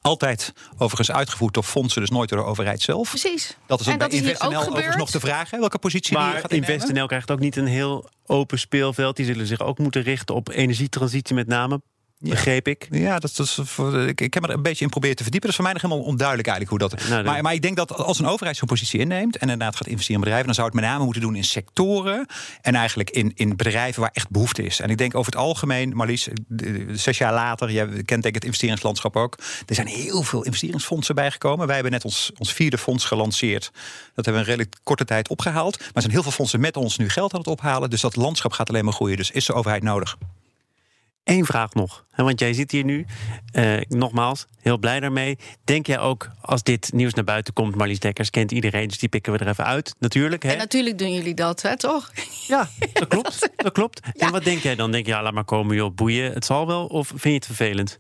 Altijd 0.01 0.53
overigens 0.79 1.11
uitgevoerd 1.11 1.55
door 1.55 1.63
fondsen, 1.63 2.01
dus 2.01 2.11
nooit 2.11 2.29
door 2.29 2.39
de 2.39 2.45
overheid 2.45 2.81
zelf. 2.81 3.09
Precies. 3.09 3.57
Dat 3.67 3.81
is 3.81 3.87
en 3.87 3.93
ook 3.93 3.99
dat 3.99 4.09
bij 4.09 4.19
is 4.19 4.25
hier 4.25 4.33
InvestNL 4.33 4.61
ook 4.61 4.69
overigens 4.69 4.97
nog 4.97 5.11
de 5.11 5.21
vraag, 5.21 5.51
hè, 5.51 5.59
welke 5.59 5.79
positie 5.79 6.17
die 6.17 6.25
Maar 6.25 6.41
gaat 6.41 6.51
innemen. 6.51 6.75
InvestNL 6.75 7.07
krijgt 7.07 7.31
ook 7.31 7.39
niet 7.39 7.57
een 7.57 7.67
heel 7.67 8.09
open 8.27 8.59
speelveld. 8.59 9.17
Die 9.17 9.27
zullen 9.27 9.47
zich 9.47 9.61
ook 9.61 9.79
moeten 9.79 10.03
richten 10.03 10.35
op 10.35 10.49
energietransitie 10.49 11.35
met 11.35 11.47
name. 11.47 11.81
Begreep 12.29 12.69
ik. 12.69 12.89
Ja, 12.91 13.19
dat, 13.19 13.37
dat 13.37 13.47
is 13.47 13.59
voor, 13.63 14.01
ik, 14.09 14.21
ik 14.21 14.35
heb 14.35 14.45
er 14.45 14.51
een 14.51 14.63
beetje 14.63 14.85
in 14.85 14.91
proberen 14.91 15.17
te 15.17 15.23
verdiepen. 15.23 15.51
Dat 15.51 15.59
is 15.59 15.65
voor 15.65 15.73
mij 15.75 15.83
nog 15.83 15.91
helemaal 15.91 16.13
onduidelijk 16.13 16.49
eigenlijk 16.49 16.83
hoe 16.83 16.91
dat... 16.91 17.09
Nou, 17.09 17.25
maar, 17.25 17.43
maar 17.43 17.55
ik 17.55 17.63
denk 17.63 17.77
dat 17.77 17.93
als 17.93 18.19
een 18.19 18.27
overheid 18.27 18.57
zo'n 18.57 18.69
positie 18.69 19.01
inneemt... 19.01 19.37
en 19.37 19.49
inderdaad 19.49 19.77
gaat 19.77 19.87
investeren 19.87 20.15
in 20.15 20.21
bedrijven... 20.21 20.47
dan 20.47 20.55
zou 20.55 20.67
het 20.67 20.77
met 20.77 20.85
name 20.85 21.05
moeten 21.05 21.23
doen 21.23 21.37
in 21.37 21.45
sectoren... 21.45 22.27
en 22.61 22.75
eigenlijk 22.75 23.11
in, 23.11 23.33
in 23.35 23.57
bedrijven 23.57 24.01
waar 24.01 24.11
echt 24.13 24.31
behoefte 24.31 24.63
is. 24.63 24.81
En 24.81 24.91
ik 24.91 24.99
denk 24.99 25.15
over 25.15 25.33
het 25.33 25.41
algemeen, 25.41 25.97
Marlies, 25.97 26.29
de- 26.47 26.87
zes 26.93 27.19
jaar 27.19 27.33
later... 27.33 27.71
jij 27.71 27.87
kent 27.87 28.07
denk 28.07 28.25
ik 28.25 28.35
het 28.35 28.45
investeringslandschap 28.45 29.17
ook... 29.17 29.39
er 29.67 29.75
zijn 29.75 29.87
heel 29.87 30.23
veel 30.23 30.45
investeringsfondsen 30.45 31.15
bijgekomen. 31.15 31.67
Wij 31.67 31.75
hebben 31.75 31.93
net 31.93 32.05
ons, 32.05 32.31
ons 32.39 32.53
vierde 32.53 32.79
fonds 32.79 33.05
gelanceerd. 33.05 33.71
Dat 34.15 34.25
hebben 34.25 34.35
we 34.35 34.51
in 34.51 34.57
redelijk 34.57 34.77
korte 34.83 35.05
tijd 35.05 35.29
opgehaald. 35.29 35.79
Maar 35.79 35.89
er 35.95 36.01
zijn 36.01 36.13
heel 36.13 36.23
veel 36.23 36.33
fondsen 36.33 36.61
met 36.61 36.77
ons 36.77 36.97
nu 36.97 37.09
geld 37.09 37.33
aan 37.33 37.39
het 37.39 37.49
ophalen. 37.49 37.91
Dus 37.91 38.01
dat 38.01 38.17
landschap 38.17 38.53
gaat 38.53 38.69
alleen 38.69 38.85
maar 38.85 38.95
groeien. 38.95 39.17
Dus 39.17 39.31
is 39.31 39.47
de 39.47 39.53
overheid 39.53 39.83
nodig? 39.83 40.17
Eén 41.25 41.45
vraag 41.45 41.75
nog. 41.75 42.05
Want 42.17 42.41
jij 42.41 42.53
zit 42.53 42.71
hier 42.71 42.85
nu. 42.85 43.07
Eh, 43.53 43.77
nogmaals, 43.89 44.47
heel 44.61 44.79
blij 44.79 45.01
daarmee. 45.01 45.39
Denk 45.65 45.87
jij 45.87 45.99
ook 45.99 46.29
als 46.41 46.63
dit 46.63 46.91
nieuws 46.93 47.15
naar 47.15 47.25
buiten 47.25 47.53
komt, 47.53 47.75
Marlies 47.75 47.99
Dekkers 47.99 48.31
kent 48.31 48.53
iedereen, 48.53 48.89
dus 48.89 48.99
die 48.99 49.09
pikken 49.09 49.33
we 49.33 49.39
er 49.39 49.49
even 49.49 49.65
uit. 49.65 49.95
Natuurlijk. 49.99 50.43
Hè? 50.43 50.51
En 50.53 50.59
natuurlijk 50.59 50.99
doen 50.99 51.13
jullie 51.13 51.35
dat, 51.35 51.63
hè, 51.63 51.77
toch? 51.77 52.11
Ja, 52.47 52.69
dat 52.93 53.09
klopt. 53.15 53.49
Dat 53.57 53.73
klopt. 53.73 54.01
En 54.17 54.31
wat 54.33 54.45
denk 54.45 54.63
jij 54.63 54.75
dan? 54.75 54.91
Denk 54.93 55.07
je, 55.07 55.13
ja, 55.13 55.23
laat 55.23 55.33
maar 55.33 55.45
komen, 55.45 55.77
joh, 55.77 55.95
boeien. 55.95 56.33
Het 56.33 56.45
zal 56.45 56.67
wel. 56.67 56.87
Of 56.87 57.09
vind 57.09 57.23
je 57.23 57.31
het 57.33 57.47
vervelend? 57.47 57.99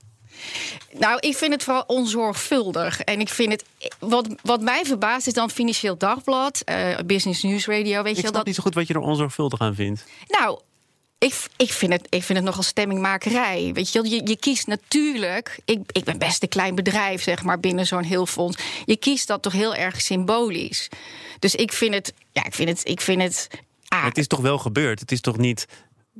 Nou, 0.98 1.18
ik 1.20 1.36
vind 1.36 1.52
het 1.52 1.62
vooral 1.62 1.84
onzorgvuldig. 1.86 3.00
En 3.00 3.20
ik 3.20 3.28
vind 3.28 3.52
het. 3.52 3.64
Wat, 3.98 4.28
wat 4.42 4.60
mij 4.60 4.84
verbaast 4.84 5.26
is 5.26 5.32
dan 5.32 5.50
Financieel 5.50 5.98
Dagblad, 5.98 6.60
eh, 6.60 6.98
Business 7.06 7.42
News 7.42 7.66
Radio. 7.66 8.02
Weet 8.02 8.10
Ik 8.10 8.16
je 8.16 8.22
wel 8.22 8.22
snap 8.22 8.34
dat. 8.34 8.46
niet 8.46 8.54
zo 8.54 8.62
goed 8.62 8.74
wat 8.74 8.86
je 8.86 8.94
er 8.94 9.00
onzorgvuldig 9.00 9.60
aan 9.60 9.74
vindt. 9.74 10.04
Nou. 10.28 10.60
Ik, 11.20 11.46
ik, 11.56 11.72
vind 11.72 11.92
het, 11.92 12.06
ik 12.08 12.22
vind 12.22 12.38
het 12.38 12.46
nogal 12.46 12.62
stemmingmakerij. 12.62 13.70
Weet 13.72 13.92
je, 13.92 14.08
je, 14.08 14.20
je 14.24 14.36
kiest 14.36 14.66
natuurlijk. 14.66 15.58
Ik, 15.64 15.80
ik 15.92 16.04
ben 16.04 16.18
best 16.18 16.42
een 16.42 16.48
klein 16.48 16.74
bedrijf, 16.74 17.22
zeg 17.22 17.42
maar, 17.42 17.60
binnen 17.60 17.86
zo'n 17.86 18.02
heel 18.02 18.26
fonds. 18.26 18.62
Je 18.84 18.96
kiest 18.96 19.26
dat 19.26 19.42
toch 19.42 19.52
heel 19.52 19.74
erg 19.74 20.00
symbolisch. 20.00 20.88
Dus 21.38 21.54
ik 21.54 21.72
vind 21.72 21.94
het. 21.94 22.14
Ja, 22.32 22.44
ik 22.44 22.54
vind 22.54 22.68
het. 22.68 22.88
Ik 22.88 23.00
vind 23.00 23.22
het 23.22 23.48
ah, 23.88 24.04
Het 24.04 24.18
is 24.18 24.26
toch 24.26 24.40
wel 24.40 24.58
gebeurd? 24.58 25.00
Het 25.00 25.12
is 25.12 25.20
toch 25.20 25.36
niet 25.36 25.66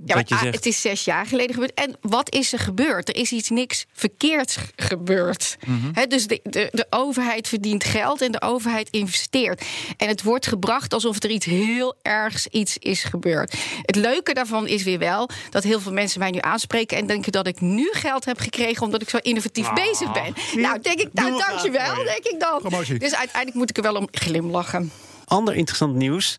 ja, 0.05 0.15
maar, 0.15 0.25
ah, 0.29 0.41
zegt... 0.41 0.55
Het 0.55 0.67
is 0.67 0.81
zes 0.81 1.05
jaar 1.05 1.27
geleden 1.27 1.55
gebeurd. 1.55 1.75
En 1.75 1.97
wat 2.01 2.35
is 2.35 2.53
er 2.53 2.59
gebeurd? 2.59 3.09
Er 3.09 3.17
is 3.17 3.33
iets 3.33 3.49
niks 3.49 3.87
verkeerds 3.93 4.57
gebeurd. 4.77 5.57
Mhm. 5.67 5.91
Hè, 5.93 6.07
dus 6.07 6.27
de, 6.27 6.41
de, 6.43 6.69
de 6.73 6.87
overheid 6.91 7.49
verdient 7.49 7.85
geld 7.85 8.21
en 8.21 8.33
de 8.33 8.43
overheid 8.43 8.89
investeert. 8.91 9.65
En 9.97 10.09
het 10.09 10.23
wordt 10.23 10.47
gebracht 10.47 10.95
alsof 10.95 11.23
er 11.23 11.31
iets 11.31 11.47
heel 11.47 11.95
ergs 12.03 12.47
iets 12.47 12.79
is 12.79 13.05
gebeurd. 13.05 13.57
Het 13.83 13.97
leuke 13.97 14.35
daarvan 14.35 14.67
is 14.67 14.83
weer 14.83 14.99
wel 14.99 15.29
dat 15.51 15.63
heel 15.63 15.81
veel 15.81 15.93
mensen 15.93 16.21
mij 16.21 16.31
nu 16.31 16.39
aanspreken 16.41 16.97
en 16.97 17.07
denken 17.07 17.33
dat 17.33 17.47
ik 17.47 17.61
nu 17.61 17.89
geld 17.93 18.25
heb 18.25 18.39
gekregen 18.39 18.83
omdat 18.83 19.03
ik 19.03 19.09
zo 19.09 19.17
innovatief 19.17 19.73
bezig 19.73 20.13
ben. 20.13 20.35
Nou, 20.63 20.81
denk 20.81 21.01
ik, 21.01 21.09
nou, 21.13 21.39
dankjewel, 21.39 21.99
je. 21.99 22.05
denk 22.05 22.35
ik 22.35 22.41
dan. 22.41 22.59
Promotie. 22.61 22.99
Dus 22.99 23.15
uiteindelijk 23.15 23.57
moet 23.57 23.71
ik 23.71 23.77
er 23.77 23.83
wel 23.83 23.95
om 23.95 24.09
glimlachen. 24.11 24.93
Ander 25.25 25.55
interessant 25.55 25.95
nieuws 25.95 26.37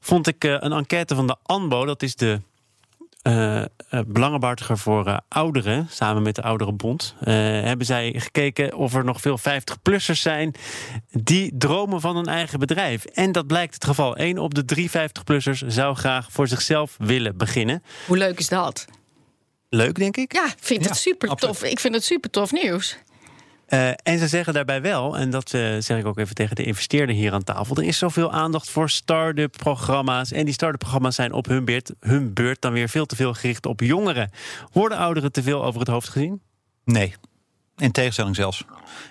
vond 0.00 0.26
ik 0.26 0.44
eh, 0.44 0.56
een 0.58 0.72
enquête 0.72 1.14
van 1.14 1.26
de 1.26 1.36
ANBO. 1.42 1.84
Dat 1.84 2.02
is 2.02 2.14
de 2.14 2.40
belangenbehartiger 4.06 4.78
voor 4.78 5.06
eh, 5.06 5.16
ouderen, 5.28 5.86
samen 5.90 6.22
met 6.22 6.34
de 6.34 6.42
Ouderenbond. 6.42 7.14
Eh, 7.20 7.34
hebben 7.34 7.86
zij 7.86 8.14
gekeken 8.16 8.74
of 8.74 8.94
er 8.94 9.04
nog 9.04 9.20
veel 9.20 9.38
50-plussers 9.38 10.20
zijn 10.22 10.54
die 11.10 11.52
dromen 11.58 12.00
van 12.00 12.16
een 12.16 12.26
eigen 12.26 12.58
bedrijf. 12.58 13.04
En 13.04 13.32
dat 13.32 13.46
blijkt 13.46 13.74
het 13.74 13.84
geval. 13.84 14.18
Eén 14.18 14.38
op 14.38 14.54
de 14.54 14.64
drie 14.64 14.90
50-plussers 14.90 15.66
zou 15.66 15.96
graag 15.96 16.32
voor 16.32 16.48
zichzelf 16.48 16.94
willen 16.98 17.36
beginnen. 17.36 17.82
Hoe 18.06 18.16
leuk 18.16 18.38
is 18.38 18.48
dat? 18.48 18.84
Leuk, 19.68 19.94
denk 19.94 20.16
ik. 20.16 20.32
Ja, 20.32 20.44
ik 20.46 20.54
vind 20.60 20.82
Ja, 20.84 20.88
het 20.88 20.98
super 20.98 21.28
absoluut. 21.28 21.58
tof. 21.58 21.70
Ik 21.70 21.80
vind 21.80 21.94
het 21.94 22.04
super 22.04 22.30
tof 22.30 22.52
nieuws. 22.52 22.96
Uh, 23.72 23.88
en 23.88 24.18
ze 24.18 24.28
zeggen 24.28 24.54
daarbij 24.54 24.82
wel, 24.82 25.16
en 25.16 25.30
dat 25.30 25.52
uh, 25.52 25.76
zeg 25.78 25.98
ik 25.98 26.06
ook 26.06 26.18
even 26.18 26.34
tegen 26.34 26.56
de 26.56 26.64
investeerder 26.64 27.14
hier 27.14 27.32
aan 27.32 27.44
tafel: 27.44 27.76
er 27.76 27.84
is 27.84 27.98
zoveel 27.98 28.32
aandacht 28.32 28.70
voor 28.70 28.90
start-up 28.90 29.56
programma's. 29.56 30.32
En 30.32 30.44
die 30.44 30.54
start-up 30.54 30.78
programma's 30.78 31.14
zijn 31.14 31.32
op 31.32 31.46
hun 31.46 31.64
beurt, 31.64 31.92
hun 32.00 32.32
beurt 32.32 32.60
dan 32.60 32.72
weer 32.72 32.88
veel 32.88 33.06
te 33.06 33.16
veel 33.16 33.34
gericht 33.34 33.66
op 33.66 33.80
jongeren. 33.80 34.30
Worden 34.72 34.98
ouderen 34.98 35.32
te 35.32 35.42
veel 35.42 35.64
over 35.64 35.80
het 35.80 35.88
hoofd 35.88 36.08
gezien? 36.08 36.40
Nee. 36.84 37.14
In 37.80 37.90
tegenstelling 37.90 38.36
zelfs. 38.36 38.64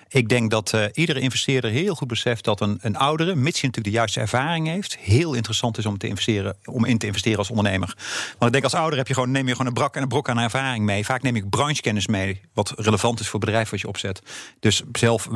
Ik 0.08 0.28
denk 0.28 0.50
dat 0.50 0.72
uh, 0.74 0.84
iedere 0.92 1.20
investeerder 1.20 1.70
heel 1.70 1.94
goed 1.94 2.08
beseft 2.08 2.44
dat 2.44 2.60
een, 2.60 2.78
een 2.80 2.96
oudere, 2.96 3.34
mits 3.34 3.60
je 3.60 3.66
natuurlijk 3.66 3.94
de 3.94 3.98
juiste 3.98 4.20
ervaring 4.20 4.66
heeft, 4.66 4.96
heel 4.96 5.34
interessant 5.34 5.78
is 5.78 5.86
om, 5.86 5.98
te 5.98 6.06
investeren, 6.06 6.56
om 6.64 6.84
in 6.84 6.98
te 6.98 7.06
investeren 7.06 7.38
als 7.38 7.50
ondernemer. 7.50 7.94
Want 8.28 8.44
ik 8.44 8.52
denk 8.52 8.64
als 8.64 8.74
ouder 8.74 8.98
heb 8.98 9.08
je 9.08 9.14
gewoon, 9.14 9.30
neem 9.30 9.46
je 9.46 9.52
gewoon 9.52 9.66
een 9.66 9.72
brak 9.72 9.96
en 9.96 10.02
een 10.02 10.08
brok 10.08 10.28
aan 10.28 10.38
ervaring 10.38 10.84
mee. 10.84 11.04
Vaak 11.04 11.22
neem 11.22 11.36
ik 11.36 11.50
branchekennis 11.50 12.06
mee, 12.06 12.40
wat 12.54 12.72
relevant 12.76 13.20
is 13.20 13.28
voor 13.28 13.40
het 13.40 13.48
bedrijf 13.48 13.70
wat 13.70 13.80
je 13.80 13.88
opzet. 13.88 14.22
Dus 14.60 14.82
zelf, 14.92 15.28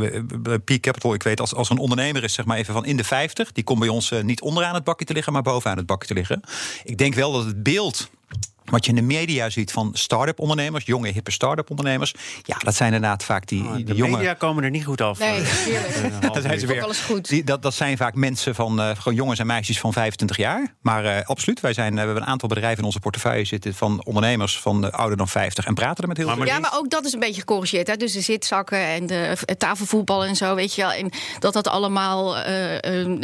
Peak 0.65 0.81
Capital, 0.81 1.15
ik 1.15 1.23
weet 1.23 1.41
als, 1.41 1.55
als 1.55 1.71
een 1.71 1.79
ondernemer 1.79 2.25
is, 2.25 2.33
zeg 2.33 2.45
maar 2.45 2.57
even 2.57 2.75
van 2.75 2.85
in 2.85 2.97
de 2.97 3.05
50, 3.05 3.53
die 3.53 3.65
komt 3.65 3.79
bij 3.79 3.89
ons 3.89 4.11
uh, 4.11 4.23
niet 4.23 4.41
onderaan 4.41 4.75
het 4.75 4.85
bakje 4.85 5.05
te 5.05 5.13
liggen, 5.13 5.33
maar 5.33 5.43
bovenaan 5.43 5.77
het 5.77 5.87
bakje 5.87 6.09
te 6.09 6.15
liggen. 6.15 6.41
Ik 6.85 6.99
denk 6.99 7.15
wel 7.15 7.33
dat 7.33 7.45
het 7.45 7.63
beeld 7.63 8.11
wat 8.65 8.85
je 8.85 8.91
in 8.91 8.97
de 8.97 9.15
media 9.15 9.51
ziet 9.51 9.73
van 9.73 9.91
start-up 9.93 10.39
ondernemers, 10.39 10.85
jonge 10.85 11.09
hippe 11.09 11.31
start-up 11.31 11.71
ondernemers. 11.71 12.15
Ja, 12.43 12.57
dat 12.59 12.75
zijn 12.75 12.93
inderdaad 12.93 13.25
vaak 13.25 13.47
die, 13.47 13.63
oh, 13.65 13.75
die 13.75 13.85
de 13.85 14.09
media 14.09 14.35
komen 14.35 14.65
er 14.65 14.71
niet 14.71 14.85
goed 14.85 15.01
af. 15.01 15.19
Nee, 15.19 15.41
dat 16.33 16.43
zijn 16.43 16.61
ze 16.61 16.67
weer. 16.67 16.95
Goed. 17.07 17.29
Die, 17.29 17.45
dat, 17.45 17.63
dat 17.63 17.75
zijn 17.75 17.97
vaak 17.97 18.15
mensen 18.15 18.55
van 18.55 18.81
uh, 18.81 18.91
gewoon 18.97 19.15
jongens 19.15 19.39
en 19.39 19.47
meisjes 19.47 19.81
van 19.81 19.93
25 19.93 20.37
jaar. 20.37 20.75
Maar 20.81 21.05
uh, 21.05 21.21
absoluut, 21.25 21.61
wij 21.61 21.73
zijn, 21.73 21.93
uh, 21.93 21.99
we 21.99 22.05
hebben 22.05 22.23
een 22.23 22.29
aantal 22.29 22.49
bedrijven 22.49 22.79
in 22.79 22.85
onze 22.85 23.01
portefeuille 23.01 23.45
zitten 23.45 23.75
van 23.75 24.05
ondernemers 24.05 24.61
van 24.61 24.93
ouder 24.93 25.17
dan 25.17 25.29
50 25.29 25.67
en 25.67 25.75
praten 25.75 26.03
er 26.03 26.09
met 26.09 26.17
heel 26.17 26.29
veel. 26.29 26.45
Ja, 26.45 26.59
maar 26.59 26.75
ook 26.75 26.91
dat 26.91 27.05
is 27.05 27.13
een 27.13 27.21
beetje 27.21 27.41
gecorrigeerd. 27.41 27.87
Hè? 27.87 27.97
Dus 27.97 28.13
de 28.13 28.21
zitzakken 28.21 28.79
en 28.79 29.07
de 29.07 29.37
tafelvoetbal 29.59 30.25
en 30.25 30.37
zo, 30.37 30.55
weet 30.55 30.75
je 30.75 30.83
wel. 30.83 30.93
En 30.93 31.11
dat 31.39 31.53
dat 31.53 31.69
allemaal 31.69 32.33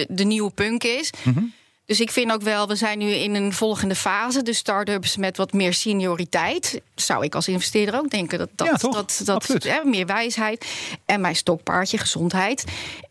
de 0.09 0.25
nieuwe 0.25 0.51
punk 0.51 0.85
is. 0.85 1.13
Mm 1.23 1.33
-hmm. 1.33 1.53
Dus 1.91 2.01
ik 2.01 2.11
vind 2.11 2.33
ook 2.33 2.43
wel, 2.43 2.69
we 2.69 2.75
zijn 2.75 2.99
nu 2.99 3.11
in 3.11 3.35
een 3.35 3.53
volgende 3.53 3.95
fase. 3.95 4.43
De 4.43 4.53
start-ups 4.53 5.17
met 5.17 5.37
wat 5.37 5.53
meer 5.53 5.75
senioriteit. 5.75 6.81
Zou 6.95 7.25
ik 7.25 7.35
als 7.35 7.49
investeerder 7.49 7.95
ook 7.95 8.11
denken. 8.11 8.39
Dat, 8.39 8.49
dat, 8.55 8.67
ja, 8.67 8.89
dat, 8.89 9.21
dat, 9.25 9.47
hè, 9.63 9.85
meer 9.85 10.07
wijsheid. 10.07 10.67
En 11.05 11.21
mijn 11.21 11.37
stokpaardje, 11.37 11.99
gezondheid. 11.99 12.65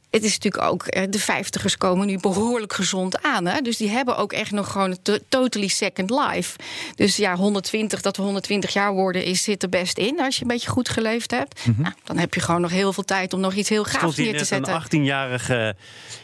Het 0.09 0.23
is 0.23 0.33
natuurlijk 0.33 0.63
ook, 0.63 1.11
de 1.11 1.19
vijftigers 1.19 1.77
komen 1.77 2.07
nu 2.07 2.17
behoorlijk 2.17 2.73
gezond 2.73 3.23
aan. 3.23 3.45
Hè? 3.45 3.61
Dus 3.61 3.77
die 3.77 3.89
hebben 3.89 4.17
ook 4.17 4.33
echt 4.33 4.51
nog 4.51 4.71
gewoon 4.71 4.97
een 5.03 5.21
totally 5.29 5.67
second 5.67 6.09
life. 6.09 6.57
Dus 6.95 7.15
ja, 7.15 7.35
120, 7.35 8.01
dat 8.01 8.17
we 8.17 8.23
120 8.23 8.73
jaar 8.73 8.93
worden, 8.93 9.23
is, 9.23 9.43
zit 9.43 9.63
er 9.63 9.69
best 9.69 9.97
in. 9.97 10.19
Als 10.19 10.35
je 10.35 10.41
een 10.41 10.47
beetje 10.47 10.69
goed 10.69 10.89
geleefd 10.89 11.31
hebt. 11.31 11.65
Mm 11.65 11.73
-hmm. 11.73 11.83
nou, 11.83 11.95
dan 12.03 12.17
heb 12.17 12.33
je 12.33 12.39
gewoon 12.39 12.61
nog 12.61 12.71
heel 12.71 12.93
veel 12.93 13.05
tijd 13.05 13.33
om 13.33 13.39
nog 13.39 13.53
iets 13.53 13.69
heel 13.69 13.83
gaafs 13.83 14.17
neer 14.17 14.37
te 14.37 14.45
zetten. 14.45 14.73
Een 14.73 14.81
18-jarige 14.81 15.75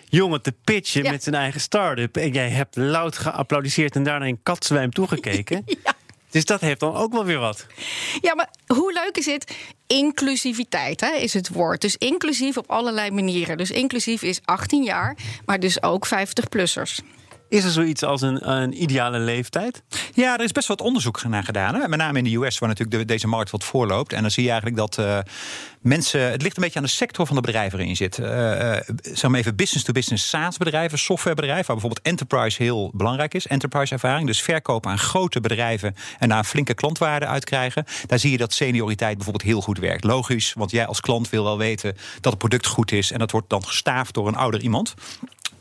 jongen 0.09 0.41
te 0.41 0.53
pitchen 0.63 1.03
ja. 1.03 1.11
met 1.11 1.23
zijn 1.23 1.35
eigen 1.35 1.61
start-up. 1.61 2.17
En 2.17 2.31
jij 2.31 2.49
hebt 2.49 2.75
luid 2.75 3.17
geapplaudiseerd 3.17 3.95
en 3.95 4.03
daarna 4.03 4.25
in 4.25 4.39
katzwijm 4.43 4.91
toegekeken. 4.91 5.63
ja. 5.83 5.93
Dus 6.35 6.45
dat 6.45 6.61
heeft 6.61 6.79
dan 6.79 6.95
ook 6.95 7.11
wel 7.11 7.25
weer 7.25 7.39
wat. 7.39 7.65
Ja, 8.21 8.35
maar 8.35 8.49
hoe 8.67 8.93
leuk 8.93 9.17
is 9.17 9.25
het? 9.25 9.55
Inclusiviteit 9.87 11.01
hè, 11.01 11.13
is 11.13 11.33
het 11.33 11.49
woord. 11.49 11.81
Dus 11.81 11.97
inclusief 11.97 12.57
op 12.57 12.71
allerlei 12.71 13.11
manieren. 13.11 13.57
Dus 13.57 13.71
inclusief 13.71 14.21
is 14.21 14.39
18 14.45 14.83
jaar, 14.83 15.17
maar 15.45 15.59
dus 15.59 15.83
ook 15.83 16.07
50-plussers. 16.07 16.99
Is 17.49 17.63
er 17.63 17.71
zoiets 17.71 18.03
als 18.03 18.21
een, 18.21 18.51
een, 18.51 18.81
ideale 18.81 19.19
leeftijd? 19.19 19.83
Ja, 20.13 20.37
er 20.37 20.43
is 20.43 20.51
best 20.51 20.67
wat 20.67 20.81
onderzoek 20.81 21.23
naar 21.23 21.43
gedaan. 21.43 21.75
Hè? 21.75 21.87
Met 21.87 21.99
name 21.99 22.17
in 22.17 22.23
de 22.23 22.35
US, 22.35 22.59
waar 22.59 22.69
natuurlijk 22.69 22.97
de, 22.97 23.05
deze 23.05 23.27
markt 23.27 23.51
wat 23.51 23.63
voorloopt. 23.63 24.13
En 24.13 24.21
dan 24.21 24.31
zie 24.31 24.43
je 24.43 24.49
eigenlijk 24.49 24.79
dat 24.79 24.97
uh, 24.99 25.19
mensen. 25.81 26.31
Het 26.31 26.41
ligt 26.41 26.57
een 26.57 26.63
beetje 26.63 26.79
aan 26.79 26.85
de 26.85 26.91
sector 26.91 27.25
van 27.25 27.35
de 27.35 27.41
bedrijven 27.41 27.79
erin 27.79 27.95
zit. 27.95 28.17
Uh, 28.17 28.27
uh, 28.27 28.77
zeg 29.01 29.29
maar 29.29 29.39
even 29.39 29.55
business-to-business 29.55 30.29
SaaS-bedrijven, 30.29 30.97
softwarebedrijven, 30.97 31.65
waar 31.65 31.75
bijvoorbeeld 31.75 32.05
enterprise 32.07 32.63
heel 32.63 32.91
belangrijk 32.93 33.33
is. 33.33 33.47
Enterprise-ervaring. 33.47 34.27
Dus 34.27 34.41
verkopen 34.41 34.91
aan 34.91 34.99
grote 34.99 35.39
bedrijven 35.39 35.95
en 36.19 36.29
daar 36.29 36.37
een 36.37 36.45
flinke 36.45 36.73
klantwaarde 36.73 37.25
uit 37.25 37.43
krijgen. 37.43 37.85
Daar 38.07 38.19
zie 38.19 38.31
je 38.31 38.37
dat 38.37 38.53
senioriteit 38.53 39.15
bijvoorbeeld 39.15 39.45
heel 39.45 39.61
goed 39.61 39.79
werkt. 39.79 40.03
Logisch, 40.03 40.53
want 40.53 40.71
jij 40.71 40.85
als 40.85 41.01
klant 41.01 41.29
wil 41.29 41.43
wel 41.43 41.57
weten 41.57 41.95
dat 42.21 42.31
het 42.31 42.37
product 42.37 42.65
goed 42.65 42.91
is. 42.91 43.11
En 43.11 43.19
dat 43.19 43.31
wordt 43.31 43.49
dan 43.49 43.65
gestaafd 43.65 44.13
door 44.13 44.27
een 44.27 44.35
ouder 44.35 44.61
iemand. 44.61 44.93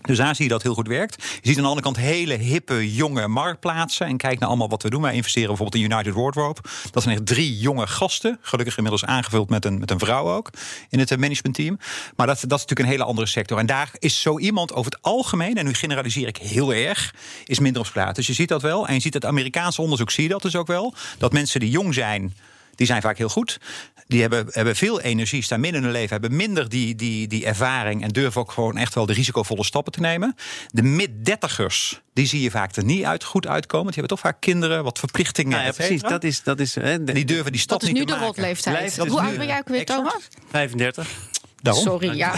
Dus 0.06 0.16
daar 0.16 0.34
zie 0.34 0.44
je 0.44 0.50
dat 0.50 0.62
heel 0.62 0.74
goed 0.74 0.88
werkt. 0.88 1.22
Je 1.22 1.48
ziet 1.48 1.56
aan 1.56 1.62
de 1.62 1.68
andere 1.68 1.86
kant 1.86 1.96
hele 1.96 2.34
hippe, 2.34 2.94
jonge 2.94 3.28
marktplaatsen. 3.28 4.06
En 4.06 4.16
kijk 4.16 4.38
naar 4.38 4.48
allemaal 4.48 4.68
wat 4.68 4.82
we 4.82 4.90
doen. 4.90 5.02
Wij 5.02 5.14
investeren 5.14 5.48
bijvoorbeeld 5.48 5.82
in 5.82 5.90
United 5.90 6.14
Wardrobe. 6.14 6.60
Dat 6.90 7.02
zijn 7.02 7.14
echt 7.14 7.26
drie 7.26 7.58
jonge 7.58 7.86
gasten. 7.86 8.38
Gelukkig 8.40 8.76
inmiddels 8.76 9.04
aangevuld 9.04 9.50
met 9.50 9.64
een, 9.64 9.78
met 9.78 9.90
een 9.90 9.98
vrouw 9.98 10.30
ook. 10.30 10.50
In 10.88 10.98
het 10.98 11.18
managementteam. 11.18 11.78
Maar 12.16 12.26
dat, 12.26 12.40
dat 12.40 12.58
is 12.58 12.64
natuurlijk 12.64 12.80
een 12.80 12.86
hele 12.86 13.04
andere 13.04 13.26
sector. 13.26 13.58
En 13.58 13.66
daar 13.66 13.90
is 13.98 14.20
zo 14.20 14.38
iemand 14.38 14.72
over 14.72 14.92
het 14.92 15.02
algemeen. 15.02 15.56
En 15.56 15.64
nu 15.64 15.74
generaliseer 15.74 16.28
ik 16.28 16.36
heel 16.36 16.74
erg. 16.74 17.14
Is 17.44 17.58
minder 17.58 17.80
op 17.80 17.86
straat. 17.86 18.14
Dus 18.14 18.26
je 18.26 18.32
ziet 18.32 18.48
dat 18.48 18.62
wel. 18.62 18.86
En 18.86 18.94
je 18.94 19.00
ziet 19.00 19.14
het 19.14 19.24
Amerikaanse 19.24 19.82
onderzoek. 19.82 20.10
Zie 20.10 20.22
je 20.22 20.28
dat 20.28 20.42
dus 20.42 20.56
ook 20.56 20.66
wel. 20.66 20.94
Dat 21.18 21.32
mensen 21.32 21.60
die 21.60 21.70
jong 21.70 21.94
zijn 21.94 22.34
die 22.74 22.86
zijn 22.86 23.02
vaak 23.02 23.18
heel 23.18 23.28
goed. 23.28 23.60
Die 24.06 24.20
hebben, 24.20 24.46
hebben 24.50 24.76
veel 24.76 25.00
energie, 25.00 25.42
staan 25.42 25.60
midden 25.60 25.80
in 25.80 25.86
hun 25.86 25.96
leven, 25.96 26.10
hebben 26.10 26.36
minder 26.36 26.68
die, 26.68 26.94
die, 26.94 27.26
die 27.26 27.46
ervaring 27.46 28.02
en 28.02 28.08
durven 28.08 28.40
ook 28.40 28.50
gewoon 28.50 28.76
echt 28.76 28.94
wel 28.94 29.06
de 29.06 29.12
risicovolle 29.12 29.64
stappen 29.64 29.92
te 29.92 30.00
nemen. 30.00 30.34
De 30.68 30.82
mid-dertigers, 30.82 32.00
die 32.12 32.26
zie 32.26 32.40
je 32.40 32.50
vaak 32.50 32.76
er 32.76 32.84
niet 32.84 33.04
uit, 33.04 33.24
goed 33.24 33.46
uitkomen. 33.46 33.92
Die 33.92 34.00
hebben 34.00 34.16
toch 34.16 34.26
vaak 34.26 34.40
kinderen, 34.40 34.84
wat 34.84 34.98
verplichtingen. 34.98 35.64
Ja, 35.64 35.72
precies. 35.72 36.02
Dat 36.02 36.24
is, 36.24 36.42
dat 36.42 36.60
is, 36.60 36.74
hè, 36.74 37.04
die 37.04 37.24
durven 37.24 37.52
die 37.52 37.60
stap 37.60 37.82
niet 37.82 37.90
te 37.90 37.96
maken. 37.96 38.08
Dat 38.08 38.18
is 38.18 38.36
nu 38.36 38.36
de 38.36 38.42
rotleeftijd. 38.42 38.96
Hoe 39.08 39.20
oud 39.20 39.36
ben 39.36 39.46
jij 39.46 39.58
ook 39.58 39.68
weer, 39.68 39.84
Thomas? 39.84 40.28
35. 40.50 41.32
Daarom. 41.64 41.82
Sorry, 41.82 42.16
ja. 42.16 42.34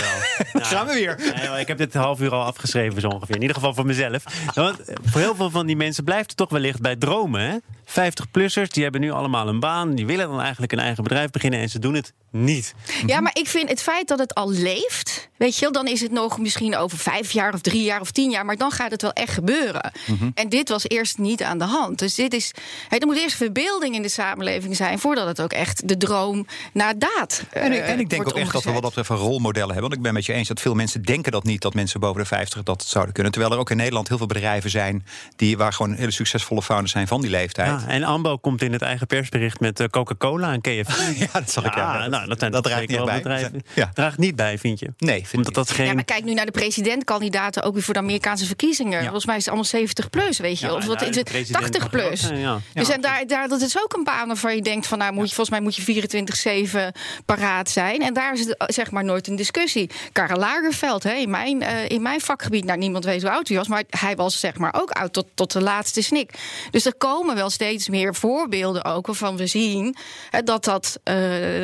Nou, 0.53 0.65
gaan 0.65 0.87
we 0.87 0.93
weer. 0.93 1.59
Ik 1.59 1.69
heb 1.69 1.79
dit 1.79 1.95
een 1.95 2.01
half 2.01 2.21
uur 2.21 2.31
al 2.31 2.45
afgeschreven, 2.45 3.01
zo 3.01 3.09
ongeveer. 3.09 3.35
In 3.35 3.41
ieder 3.41 3.57
geval 3.57 3.75
voor 3.75 3.87
mezelf. 3.87 4.25
Want 4.55 4.77
voor 5.05 5.21
heel 5.21 5.35
veel 5.35 5.51
van 5.51 5.67
die 5.67 5.77
mensen 5.77 6.05
blijft 6.05 6.29
het 6.29 6.37
toch 6.37 6.51
wellicht 6.51 6.81
bij 6.81 6.97
dromen. 6.97 7.41
Hè? 7.41 7.57
50-plussers, 7.87 8.69
die 8.69 8.83
hebben 8.83 9.01
nu 9.01 9.11
allemaal 9.11 9.49
een 9.49 9.61
baan. 9.61 9.95
Die 9.95 10.07
willen 10.07 10.29
dan 10.29 10.41
eigenlijk 10.41 10.73
een 10.73 10.79
eigen 10.79 11.03
bedrijf 11.03 11.31
beginnen 11.31 11.61
en 11.61 11.69
ze 11.69 11.79
doen 11.79 11.95
het 11.95 12.13
niet. 12.45 12.75
Ja, 13.07 13.21
maar 13.21 13.37
ik 13.39 13.47
vind 13.47 13.69
het 13.69 13.83
feit 13.83 14.09
dat 14.09 14.19
het 14.19 14.35
al 14.35 14.51
leeft, 14.51 15.29
weet 15.37 15.55
je 15.55 15.61
wel, 15.61 15.73
dan 15.73 15.87
is 15.87 16.01
het 16.01 16.11
nog 16.11 16.39
misschien 16.39 16.77
over 16.77 16.99
vijf 16.99 17.31
jaar 17.33 17.55
of 17.55 17.61
drie 17.61 17.83
jaar 17.83 18.01
of 18.01 18.11
tien 18.11 18.31
jaar, 18.31 18.45
maar 18.45 18.57
dan 18.57 18.71
gaat 18.71 18.91
het 18.91 19.03
wel 19.03 19.13
echt 19.13 19.33
gebeuren. 19.33 19.93
Mhm. 20.07 20.31
En 20.35 20.49
dit 20.49 20.69
was 20.69 20.89
eerst 20.89 21.19
niet 21.19 21.43
aan 21.43 21.59
de 21.59 21.65
hand. 21.65 21.99
Dus 21.99 22.15
dit 22.15 22.35
is, 22.35 22.53
er 22.89 23.07
moet 23.07 23.17
eerst 23.17 23.37
verbeelding 23.37 23.95
in 23.95 24.03
de 24.03 24.09
samenleving 24.09 24.77
zijn 24.77 24.99
voordat 24.99 25.27
het 25.27 25.41
ook 25.41 25.53
echt 25.53 25.89
de 25.89 25.97
droom 25.97 26.47
naar 26.73 26.99
daad. 26.99 27.45
En 27.51 27.73
ik, 27.73 27.79
uh, 27.79 27.91
en 27.91 28.01
ik 28.01 28.11
denk 28.11 28.29
ook 28.29 28.37
echt 28.37 28.53
dat 28.53 28.65
we 28.65 28.73
wat 28.73 28.83
dat 28.83 28.95
betreft 28.95 29.21
een 29.21 29.27
rolmodellen 29.27 29.73
hebben. 29.73 29.89
Want 29.89 29.95
ik 29.95 30.03
ben 30.03 30.15
met 30.15 30.27
je 30.27 30.33
eens 30.33 30.49
dat 30.49 30.61
veel 30.61 30.75
mensen 30.75 31.03
denken 31.03 31.33
dat 31.33 31.45
niet, 31.45 31.63
dat 31.63 31.75
mensen 31.75 32.01
boven 32.01 32.21
de 32.21 32.27
50 32.27 32.63
dat 32.63 32.85
zouden 32.85 33.15
kunnen. 33.15 33.33
Terwijl 33.33 33.53
er 33.53 33.59
ook 33.59 33.71
in 33.71 33.77
Nederland 33.77 34.09
heel 34.09 34.17
veel 34.17 34.27
bedrijven 34.27 34.71
zijn 34.71 35.07
die, 35.37 35.57
waar 35.57 35.73
gewoon 35.73 35.95
hele 35.95 36.11
succesvolle 36.11 36.63
founders 36.63 36.93
zijn 36.93 37.07
van 37.07 37.21
die 37.21 37.31
leeftijd. 37.31 37.81
Ja, 37.81 37.89
en 37.89 38.03
Ambo 38.03 38.37
komt 38.37 38.63
in 38.63 38.73
het 38.73 38.83
eigen 38.83 39.07
persbericht 39.07 39.61
met 39.61 39.81
eh, 39.81 39.87
Coca-Cola 39.87 40.53
en 40.53 40.61
KFC. 40.61 40.99
ja, 41.33 41.41
dat 41.41 41.51
zag 41.51 41.65
ik. 41.65 41.75
Ja, 41.75 41.87
Ja, 41.99 42.07
nou, 42.07 42.26
dat 42.29 42.39
zijn 42.39 42.53
dat 42.53 42.65
draagt 42.65 42.89
niet 42.89 43.05
bij. 43.05 43.17
bedrijven. 43.17 43.63
Ja. 43.75 43.91
Draagt 43.95 44.19
niet 44.19 44.37
bij, 44.37 44.59
vind 44.59 44.79
je? 44.79 44.93
Nee, 44.99 45.19
vind 45.19 45.33
Omdat 45.33 45.49
ik 45.49 45.55
dat 45.55 45.71
geen. 45.71 45.87
Ja, 45.87 45.95
maar 45.95 46.05
kijk 46.05 46.25
nu 46.25 46.35
naar 46.35 46.47
de 46.47 46.53
presidentkandidaten, 46.53 47.63
ook 47.63 47.75
weer 47.75 47.83
voor 47.83 47.95
de 47.95 48.01
Amerikaanse 48.01 48.47
verkiezingen. 48.47 49.03
Volgens 49.03 49.27
mij 49.27 49.37
is 49.37 49.41
het 49.41 49.49
allemaal 49.49 49.71
70 49.71 50.11
plus, 50.11 50.39
weet 50.39 50.59
je. 50.59 50.67
Ja, 50.67 50.73
of 50.73 50.85
wat 50.85 50.99
nou, 50.99 51.09
is 51.09 51.15
de 51.15 51.21
het? 51.21 51.29
president 51.29 51.63
80 51.63 51.83
mag 51.83 51.91
wel 51.91 52.07
plus. 52.07 52.21
zijn. 52.21 52.63
Dus 52.73 52.89
en 52.89 53.01
daar, 53.01 53.27
daar, 53.27 53.49
dat 53.49 53.61
is 53.61 53.83
ook 53.83 53.93
een 53.93 54.05
baan 54.05 54.27
waarvan 54.27 54.55
je 54.55 54.63
denkt 54.63 54.87
van, 54.87 54.99
nou, 54.99 55.13
moet 55.13 55.29
je, 55.29 55.35
volgens 55.35 55.59
mij 55.59 55.61
moet 55.61 55.77
je 55.77 56.93
24-7 56.93 56.99
paraat 57.25 57.71
zijn. 57.71 58.03
En 58.03 58.15
daar 58.15 58.33
is 58.33 58.41
het 58.41 58.57
eh, 58.57 58.67
zeg 58.69 58.91
maar 58.91 59.05
nooit 59.05 59.27
een 59.27 59.37
discussie. 59.37 59.91
Karel 60.13 60.39
Lagerveld, 60.39 61.03
hè, 61.03 61.13
in, 61.13 61.31
mijn, 61.31 61.63
eh, 61.63 61.89
in 61.89 62.03
mijn 62.03 62.21
vakgebied, 62.21 62.65
nou, 62.65 62.79
niemand 62.79 63.05
weet 63.05 63.23
hoe 63.23 63.31
oud 63.31 63.49
hij 63.49 63.57
was, 63.57 63.69
maar 63.69 63.83
hij 63.91 64.17
was 64.17 64.41
zeg 64.41 64.59
maar 64.59 64.75
ook 64.81 64.91
oud 64.91 65.13
tot, 65.13 65.27
tot 65.35 65.53
de 65.53 65.61
laatste 65.61 66.03
snik. 66.03 66.33
Dus 66.71 66.87
er 66.87 66.95
komen 66.95 67.35
wel 67.35 67.51
steeds 67.51 67.89
meer 67.89 68.15
voorbeelden 68.15 68.85
ook 68.85 69.07
waarvan 69.07 69.37
we 69.37 69.47
zien 69.47 69.97
hè, 70.31 70.43
dat, 70.43 70.65
dat, 70.65 71.01
eh, 71.03 71.17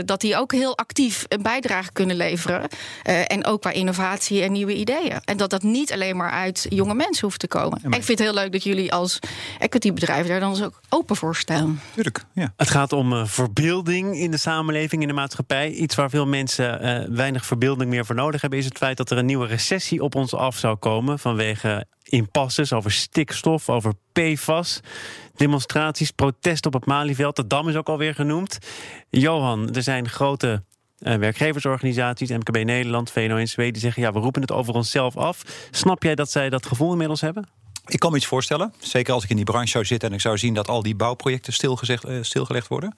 dat 0.05 0.21
die 0.21 0.37
ook 0.37 0.52
heel 0.53 0.77
actief 0.77 1.25
een 1.29 1.43
bijdrage 1.43 1.93
kunnen 1.93 2.17
leveren. 2.17 2.69
Eh, 3.03 3.33
en 3.33 3.45
ook 3.45 3.61
qua 3.61 3.71
innovatie 3.71 4.43
en 4.43 4.53
nieuwe 4.53 4.75
ideeën. 4.75 5.21
En 5.25 5.37
dat 5.37 5.51
dat 5.51 5.63
niet 5.63 5.93
alleen 5.93 6.17
maar 6.17 6.31
uit 6.31 6.67
jonge 6.69 6.95
mensen 6.95 7.27
hoeft 7.27 7.41
te 7.41 7.49
komen. 7.49 7.79
En 7.83 7.93
ik 7.93 8.05
vind 8.05 8.19
het 8.19 8.29
heel 8.29 8.35
leuk 8.35 8.53
dat 8.53 8.63
jullie 8.63 8.93
als 8.93 9.19
equitybedrijf 9.59 10.27
daar 10.27 10.41
dan 10.41 10.53
dus 10.53 10.63
ook 10.63 10.81
open 10.89 11.17
voor 11.17 11.37
staan. 11.37 11.81
Tuurlijk, 11.95 12.25
ja. 12.33 12.53
Het 12.57 12.71
gaat 12.71 12.93
om 12.93 13.13
uh, 13.13 13.27
verbeelding 13.27 14.17
in 14.17 14.31
de 14.31 14.37
samenleving, 14.37 15.03
in 15.03 15.09
de 15.09 15.15
maatschappij. 15.15 15.71
Iets 15.71 15.95
waar 15.95 16.11
veel 16.11 16.27
mensen 16.27 16.85
uh, 16.85 17.17
weinig 17.17 17.47
verbeelding 17.47 17.91
meer 17.91 18.07
voor 18.07 18.15
nodig 18.15 18.41
hebben, 18.41 18.59
is 18.59 18.65
het 18.65 18.79
feit 18.79 18.97
dat 18.97 19.11
er 19.11 19.19
een 19.19 19.27
nieuwe 19.27 19.47
recessie 19.47 20.03
op 20.03 20.15
ons 20.15 20.35
af 20.35 20.57
zou 20.57 20.77
komen 20.77 21.19
vanwege 21.19 21.87
impasses 22.13 22.73
over 22.73 22.93
stikstof, 22.93 23.69
over 23.69 23.93
PFAS. 24.13 24.81
Demonstraties, 25.35 26.11
protest 26.11 26.67
op 26.67 26.73
het 26.73 26.87
Malieveld. 26.87 27.37
De 27.37 27.47
Dam 27.47 27.69
is 27.69 27.77
ook 27.77 27.89
alweer 27.89 28.15
genoemd. 28.15 28.59
Johan, 29.11 29.75
er 29.75 29.83
zijn 29.83 30.09
grote 30.09 30.63
uh, 30.99 31.15
werkgeversorganisaties, 31.15 32.31
MKB 32.31 32.65
Nederland, 32.65 33.11
VNO-NCW, 33.11 33.61
die 33.61 33.79
zeggen 33.79 34.03
ja, 34.03 34.13
we 34.13 34.19
roepen 34.19 34.41
het 34.41 34.53
over 34.53 34.75
onszelf 34.75 35.17
af. 35.17 35.43
Snap 35.71 36.03
jij 36.03 36.15
dat 36.15 36.31
zij 36.31 36.51
dat 36.51 36.67
gevoel 36.67 36.93
inmiddels 36.93 37.21
hebben? 37.21 37.49
Ik 37.87 37.99
kan 37.99 38.11
me 38.11 38.17
iets 38.17 38.27
voorstellen. 38.27 38.73
Zeker 38.79 39.15
als 39.15 39.25
ik 39.25 39.31
in 39.31 39.37
die 39.37 39.45
branche 39.45 39.71
zou 39.71 39.85
zitten 39.85 40.09
en 40.09 40.15
ik 40.15 40.21
zou 40.21 40.39
zien 40.39 40.55
dat 40.55 40.69
al 40.69 40.83
die 40.83 40.95
bouwprojecten 40.95 41.55
uh, 42.09 42.19
stilgelegd 42.23 42.69
worden. 42.69 42.95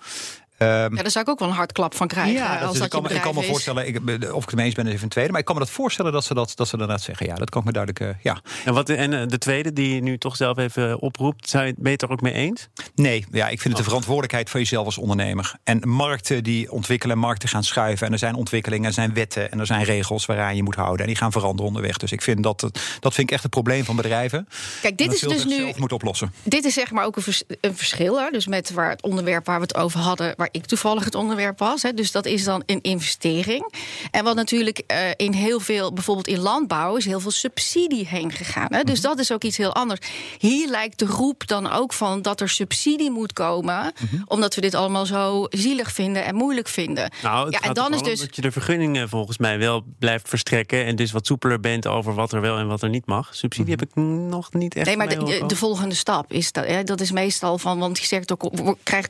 Ehm, 0.58 0.70
Ja, 0.70 1.02
daar 1.02 1.10
zou 1.10 1.24
ik 1.24 1.30
ook 1.30 1.38
wel 1.38 1.48
een 1.48 1.54
hardklap 1.54 1.94
van 1.94 2.06
krijgen. 2.06 2.32
ja, 2.32 2.52
als 2.58 2.60
dus 2.70 2.72
dat 2.78 2.84
ik, 2.84 2.90
kan, 2.90 3.02
je 3.02 3.08
me- 3.08 3.14
ik 3.14 3.20
kan 3.20 3.34
me 3.34 3.42
voorstellen, 3.42 3.86
ik, 3.86 3.96
of 4.32 4.42
ik 4.42 4.48
het 4.48 4.54
mee 4.54 4.64
eens 4.66 4.74
ben 4.74 4.86
is 4.86 4.90
even 4.92 5.02
een 5.04 5.08
tweede. 5.08 5.30
Maar 5.30 5.40
ik 5.40 5.46
kan 5.46 5.54
me 5.54 5.60
dat 5.60 5.70
voorstellen 5.70 6.12
dat 6.12 6.24
ze 6.24 6.34
dat, 6.34 6.52
dat 6.54 6.66
ze 6.66 6.72
inderdaad 6.72 7.00
zeggen. 7.02 7.26
Ja, 7.26 7.34
dat 7.34 7.50
kan 7.50 7.60
ik 7.60 7.66
me 7.66 7.72
duidelijk. 7.72 8.04
eh, 8.18 8.22
ja. 8.22 8.40
En, 8.64 8.74
wat, 8.74 8.88
en 8.88 9.12
eh, 9.20 9.26
de 9.26 9.38
tweede 9.38 9.72
die 9.72 9.94
je 9.94 10.00
nu 10.02 10.18
toch 10.18 10.36
zelf 10.36 10.58
even 10.58 11.00
oproept, 11.00 11.48
zou 11.48 11.64
je, 11.66 11.72
ben 11.76 11.84
je 11.84 11.90
het 11.90 12.02
er 12.02 12.10
ook 12.10 12.20
mee 12.20 12.32
eens? 12.32 12.68
Nee, 12.94 13.24
ja, 13.30 13.48
ik 13.48 13.60
vind 13.60 13.74
het 13.74 13.76
de 13.76 13.88
verantwoordelijkheid 13.88 14.50
van 14.50 14.60
jezelf 14.60 14.84
als 14.84 14.98
ondernemer. 14.98 15.54
En 15.64 15.88
markten 15.88 16.42
die 16.44 16.72
ontwikkelen, 16.72 17.18
markten 17.18 17.48
gaan 17.48 17.64
schuiven. 17.64 18.06
En 18.06 18.12
er 18.12 18.18
zijn 18.18 18.34
ontwikkelingen, 18.34 18.86
er 18.86 18.92
zijn 18.92 19.14
wetten 19.14 19.50
en 19.50 19.60
er 19.60 19.66
zijn 19.66 19.82
regels 19.84 20.26
waaraan 20.26 20.56
je 20.56 20.62
moet 20.62 20.74
houden. 20.74 21.00
En 21.00 21.06
die 21.06 21.16
gaan 21.16 21.32
veranderen 21.32 21.66
onderweg. 21.66 21.96
Dus 21.96 22.12
ik 22.12 22.22
vind 22.22 22.42
dat, 22.42 22.60
dat 23.00 23.14
vind 23.14 23.28
ik 23.28 23.30
echt 23.30 23.42
het 23.42 23.52
probleem 23.52 23.84
van 23.84 23.96
bedrijven. 23.96 24.48
Kijk, 24.80 24.98
dit 24.98 25.12
is 25.12 25.20
dus 25.20 25.44
nu 25.44 25.56
zelf 25.56 25.78
moeten 25.78 25.96
oplossen. 25.96 26.32
dit 26.42 26.64
is 26.64 26.74
zeg 26.74 26.90
maar 26.90 27.04
ook 27.04 27.16
een, 27.16 27.22
vers- 27.22 27.42
een 27.60 27.76
verschil. 27.76 28.18
Hè? 28.20 28.30
Dus 28.30 28.46
met 28.46 28.70
waar 28.72 28.90
het 28.90 29.02
onderwerp 29.02 29.46
waar 29.46 29.56
we 29.60 29.62
het 29.62 29.76
over 29.76 30.00
hadden, 30.00 30.34
waar 30.44 30.62
ik 30.62 30.66
toevallig 30.66 31.04
het 31.04 31.14
onderwerp 31.14 31.58
was. 31.58 31.82
Hè? 31.82 31.92
Dus 31.92 32.12
dat 32.12 32.26
is 32.26 32.44
dan 32.44 32.62
een 32.66 32.80
investering. 32.80 33.72
En 34.10 34.24
wat 34.24 34.34
natuurlijk 34.34 34.78
eh, 34.86 34.98
in 35.16 35.32
heel 35.32 35.60
veel, 35.60 35.92
bijvoorbeeld 35.92 36.26
in 36.26 36.38
landbouw, 36.38 36.96
is 36.96 37.04
heel 37.04 37.20
veel 37.20 37.30
subsidie 37.30 38.06
heen 38.06 38.32
gegaan. 38.32 38.66
Hè? 38.70 38.78
Mhm. 38.78 38.86
Dus 38.86 39.00
dat 39.00 39.18
is 39.18 39.32
ook 39.32 39.44
iets 39.44 39.56
heel 39.56 39.74
anders. 39.74 40.00
Hier 40.38 40.68
lijkt 40.68 40.98
de 40.98 41.06
roep 41.06 41.46
dan 41.46 41.70
ook 41.72 41.92
van 41.92 42.22
dat 42.22 42.40
er 42.40 42.48
subsidie 42.48 43.10
moet 43.10 43.32
komen, 43.32 43.92
Mhm. 44.00 44.22
omdat 44.26 44.54
we 44.54 44.60
dit 44.60 44.74
allemaal 44.74 45.06
zo 45.06 45.46
zielig 45.50 45.92
vinden 45.92 46.24
en 46.24 46.34
moeilijk 46.34 46.68
vinden. 46.68 47.10
Nou, 47.22 47.50
ja, 47.50 47.60
en 47.60 47.74
dan 47.74 47.94
is 47.94 48.02
dus 48.02 48.20
dat 48.20 48.36
je 48.36 48.42
de 48.42 48.52
vergunningen 48.52 49.08
volgens 49.08 49.38
mij 49.38 49.58
wel 49.58 49.84
blijft 49.98 50.28
verstrekken 50.28 50.84
en 50.84 50.96
dus 50.96 51.12
wat 51.12 51.26
soepeler 51.26 51.60
bent 51.60 51.86
over 51.86 52.14
wat 52.14 52.32
er 52.32 52.40
wel 52.40 52.56
en 52.58 52.66
wat 52.66 52.82
er 52.82 52.88
niet 52.88 53.06
mag. 53.06 53.34
Subsidie 53.34 53.70
heb 53.70 53.82
ik 53.82 53.94
nog 53.94 54.52
niet 54.52 54.74
echt. 54.74 54.86
Nee, 54.86 54.96
maar 54.96 55.08
de, 55.48 55.56
volgende 55.56 55.94
stap 55.94 56.32
is 56.32 56.52
dat. 56.52 56.66
Hè, 56.66 56.84
dat 56.84 57.00
is 57.00 57.10
meestal 57.10 57.58
van, 57.58 57.78
want 57.78 57.96
die 57.96 58.04
sector 58.04 58.36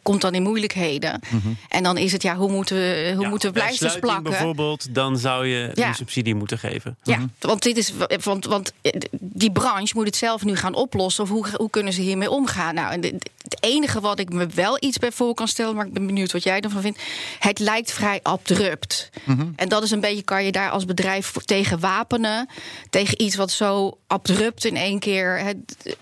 komt 0.03 0.21
dan 0.21 0.35
in 0.35 0.43
moeilijkheden. 0.43 1.21
En 1.69 1.83
dan 1.83 1.97
is 1.99 2.13
het, 2.13 2.23
ja, 2.23 2.37
hoe 2.37 2.51
moeten 2.51 2.77
we, 2.77 3.11
hoe 3.15 3.23
Ja, 3.23 3.29
moeten 3.29 3.49
we 3.49 3.55
pleisters 3.55 3.79
sluiting 3.93 4.03
plakken? 4.23 4.31
bijvoorbeeld, 4.31 4.95
dan 4.95 5.19
zou 5.19 5.47
je 5.47 5.71
Ja. 5.75 5.89
een 5.89 5.95
subsidie 5.95 6.35
moeten 6.35 6.59
geven. 6.59 6.97
Ja, 7.03 7.19
want, 7.41 7.63
dit 7.63 7.77
is, 7.77 7.93
want, 8.23 8.45
want 8.45 8.73
die 9.21 9.53
branche 9.53 9.93
moet 9.95 10.07
het 10.07 10.17
zelf 10.17 10.45
nu 10.45 10.57
gaan 10.57 10.75
oplossen. 10.75 11.25
Of 11.25 11.31
hoe, 11.31 11.47
hoe 11.57 11.71
kunnen 11.71 11.93
ze 11.93 12.01
hiermee 12.01 12.31
omgaan? 12.31 12.75
Nou, 12.75 12.93
en 12.93 13.01
de- 13.01 13.11
de- 13.17 13.31
het 13.45 13.57
enige 13.61 14.01
wat 14.01 14.19
ik 14.19 14.33
me 14.33 14.47
wel 14.47 14.77
iets 14.81 14.99
bij 14.99 15.13
voor 15.13 15.35
kan 15.35 15.49
stellen, 15.49 15.75
maar 15.75 15.87
ik 15.87 15.93
ben 15.93 16.07
benieuwd 16.07 16.33
wat 16.33 16.43
jij 16.43 16.61
ervan 16.61 16.81
vindt. 16.83 17.01
Het 17.39 17.59
lijkt 17.59 17.93
vrij 17.93 18.21
abrupt. 18.23 19.11
En 19.57 19.69
dat 19.69 19.83
is 19.83 19.91
een 19.91 20.01
beetje, 20.01 20.23
kan 20.23 20.45
je 20.45 20.53
daar 20.53 20.71
als 20.71 20.85
bedrijf 20.85 21.33
tegen 21.33 21.81
wapenen. 21.81 22.49
Tegen 22.91 23.23
iets 23.23 23.37
wat 23.37 23.51
zo 23.51 23.99
abrupt 24.07 24.65
in 24.65 24.77
één 24.77 24.99
keer 24.99 25.39
het, 25.39 25.97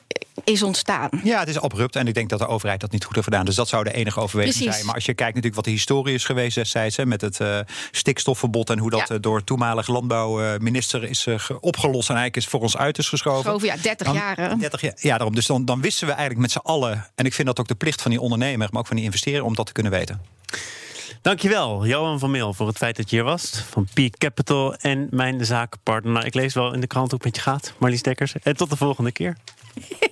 is 0.45 0.63
ontstaan. 0.63 1.09
Ja, 1.25 1.39
het 1.39 1.49
is 1.49 1.61
abrupt 1.61 1.97
en 1.97 2.07
ik 2.07 2.15
denk 2.15 2.29
dat 2.29 2.39
de 2.39 2.47
overheid 2.47 2.81
dat 2.81 2.91
niet 2.93 3.05
goed 3.05 3.15
heeft 3.15 3.27
gedaan. 3.27 3.45
Dus 3.45 3.55
dat 3.55 3.69
zou 3.69 3.85
de 3.85 3.93
enige 3.93 4.21
overweging 4.21 4.55
Precies. 4.57 4.75
zijn. 4.75 4.87
Maar 4.87 4.95
als 4.95 5.05
je 5.05 5.15
kijkt 5.15 5.29
natuurlijk 5.35 5.55
wat 5.55 5.65
de 5.65 5.71
historie 5.71 6.15
is 6.15 6.25
geweest 6.25 6.55
destijds... 6.55 6.97
Hè, 6.97 7.07
met 7.07 7.21
het 7.21 7.41
eh, 7.41 7.59
stikstofverbod 7.91 8.71
en 8.71 8.79
hoe 8.79 8.91
dat 8.91 9.09
Ja. 9.09 9.15
eh, 9.15 9.21
door 9.21 9.45
toenmalig 9.45 9.87
landbouwminister 9.87 11.05
is 11.05 11.27
eh, 11.27 11.39
ge- 11.39 11.61
opgelost... 11.61 12.09
en 12.09 12.15
eigenlijk 12.17 12.37
is 12.47 12.47
voor 12.51 12.61
ons 12.61 12.77
uit 12.77 12.99
is 12.99 13.09
geschoven. 13.09 13.53
Over 13.53 13.67
ja, 13.67 13.77
30 13.77 14.07
Dan- 14.07 14.17
jaar. 14.17 14.37
hè? 14.37 14.57
30 14.57 14.81
jaar. 14.81 14.95
Ja, 14.97 15.17
daarom. 15.17 15.35
Dus 15.35 15.47
dan, 15.47 15.65
dan 15.65 15.81
wisten 15.81 16.07
we 16.07 16.13
eigenlijk 16.13 16.41
met 16.43 16.51
z'n 16.51 16.59
allen... 16.59 17.07
en 17.15 17.25
ik 17.25 17.35
vind 17.35 17.47
dat 17.47 17.61
ook 17.61 17.69
de 17.69 17.75
plicht 17.75 18.03
van 18.03 18.11
die 18.11 18.21
ondernemer... 18.21 18.69
maar 18.71 18.81
ook 18.81 18.87
van 18.87 18.97
die 18.97 19.05
investeerder 19.05 19.45
om 19.45 19.55
dat 19.55 19.67
te 19.67 19.73
kunnen 19.73 19.93
weten. 19.93 20.21
Dankjewel, 21.23 21.87
Johan 21.87 22.19
van 22.19 22.31
Meel, 22.31 22.55
voor 22.55 22.67
het 22.67 22.77
feit 22.77 22.97
dat 22.97 23.11
je 23.11 23.17
hier 23.17 23.25
was. 23.25 23.65
Van 23.71 23.89
Peak 23.95 24.17
Capital 24.19 24.75
en 24.75 25.07
mijn 25.11 25.45
zakenpartner. 25.47 26.13
Nou, 26.13 26.27
ik 26.27 26.35
lees 26.35 26.55
wel 26.55 26.73
in 26.73 26.81
de 26.81 26.87
krant 26.87 27.11
hoe 27.11 27.15
het 27.15 27.25
met 27.25 27.37
je 27.37 27.43
gaat, 27.43 27.73
Marlies 27.79 28.03
Dekkers. 28.03 28.35
En 28.43 28.57
tot 28.57 28.71
de 28.71 28.77
volgende 28.77 29.13
keer. 29.13 29.37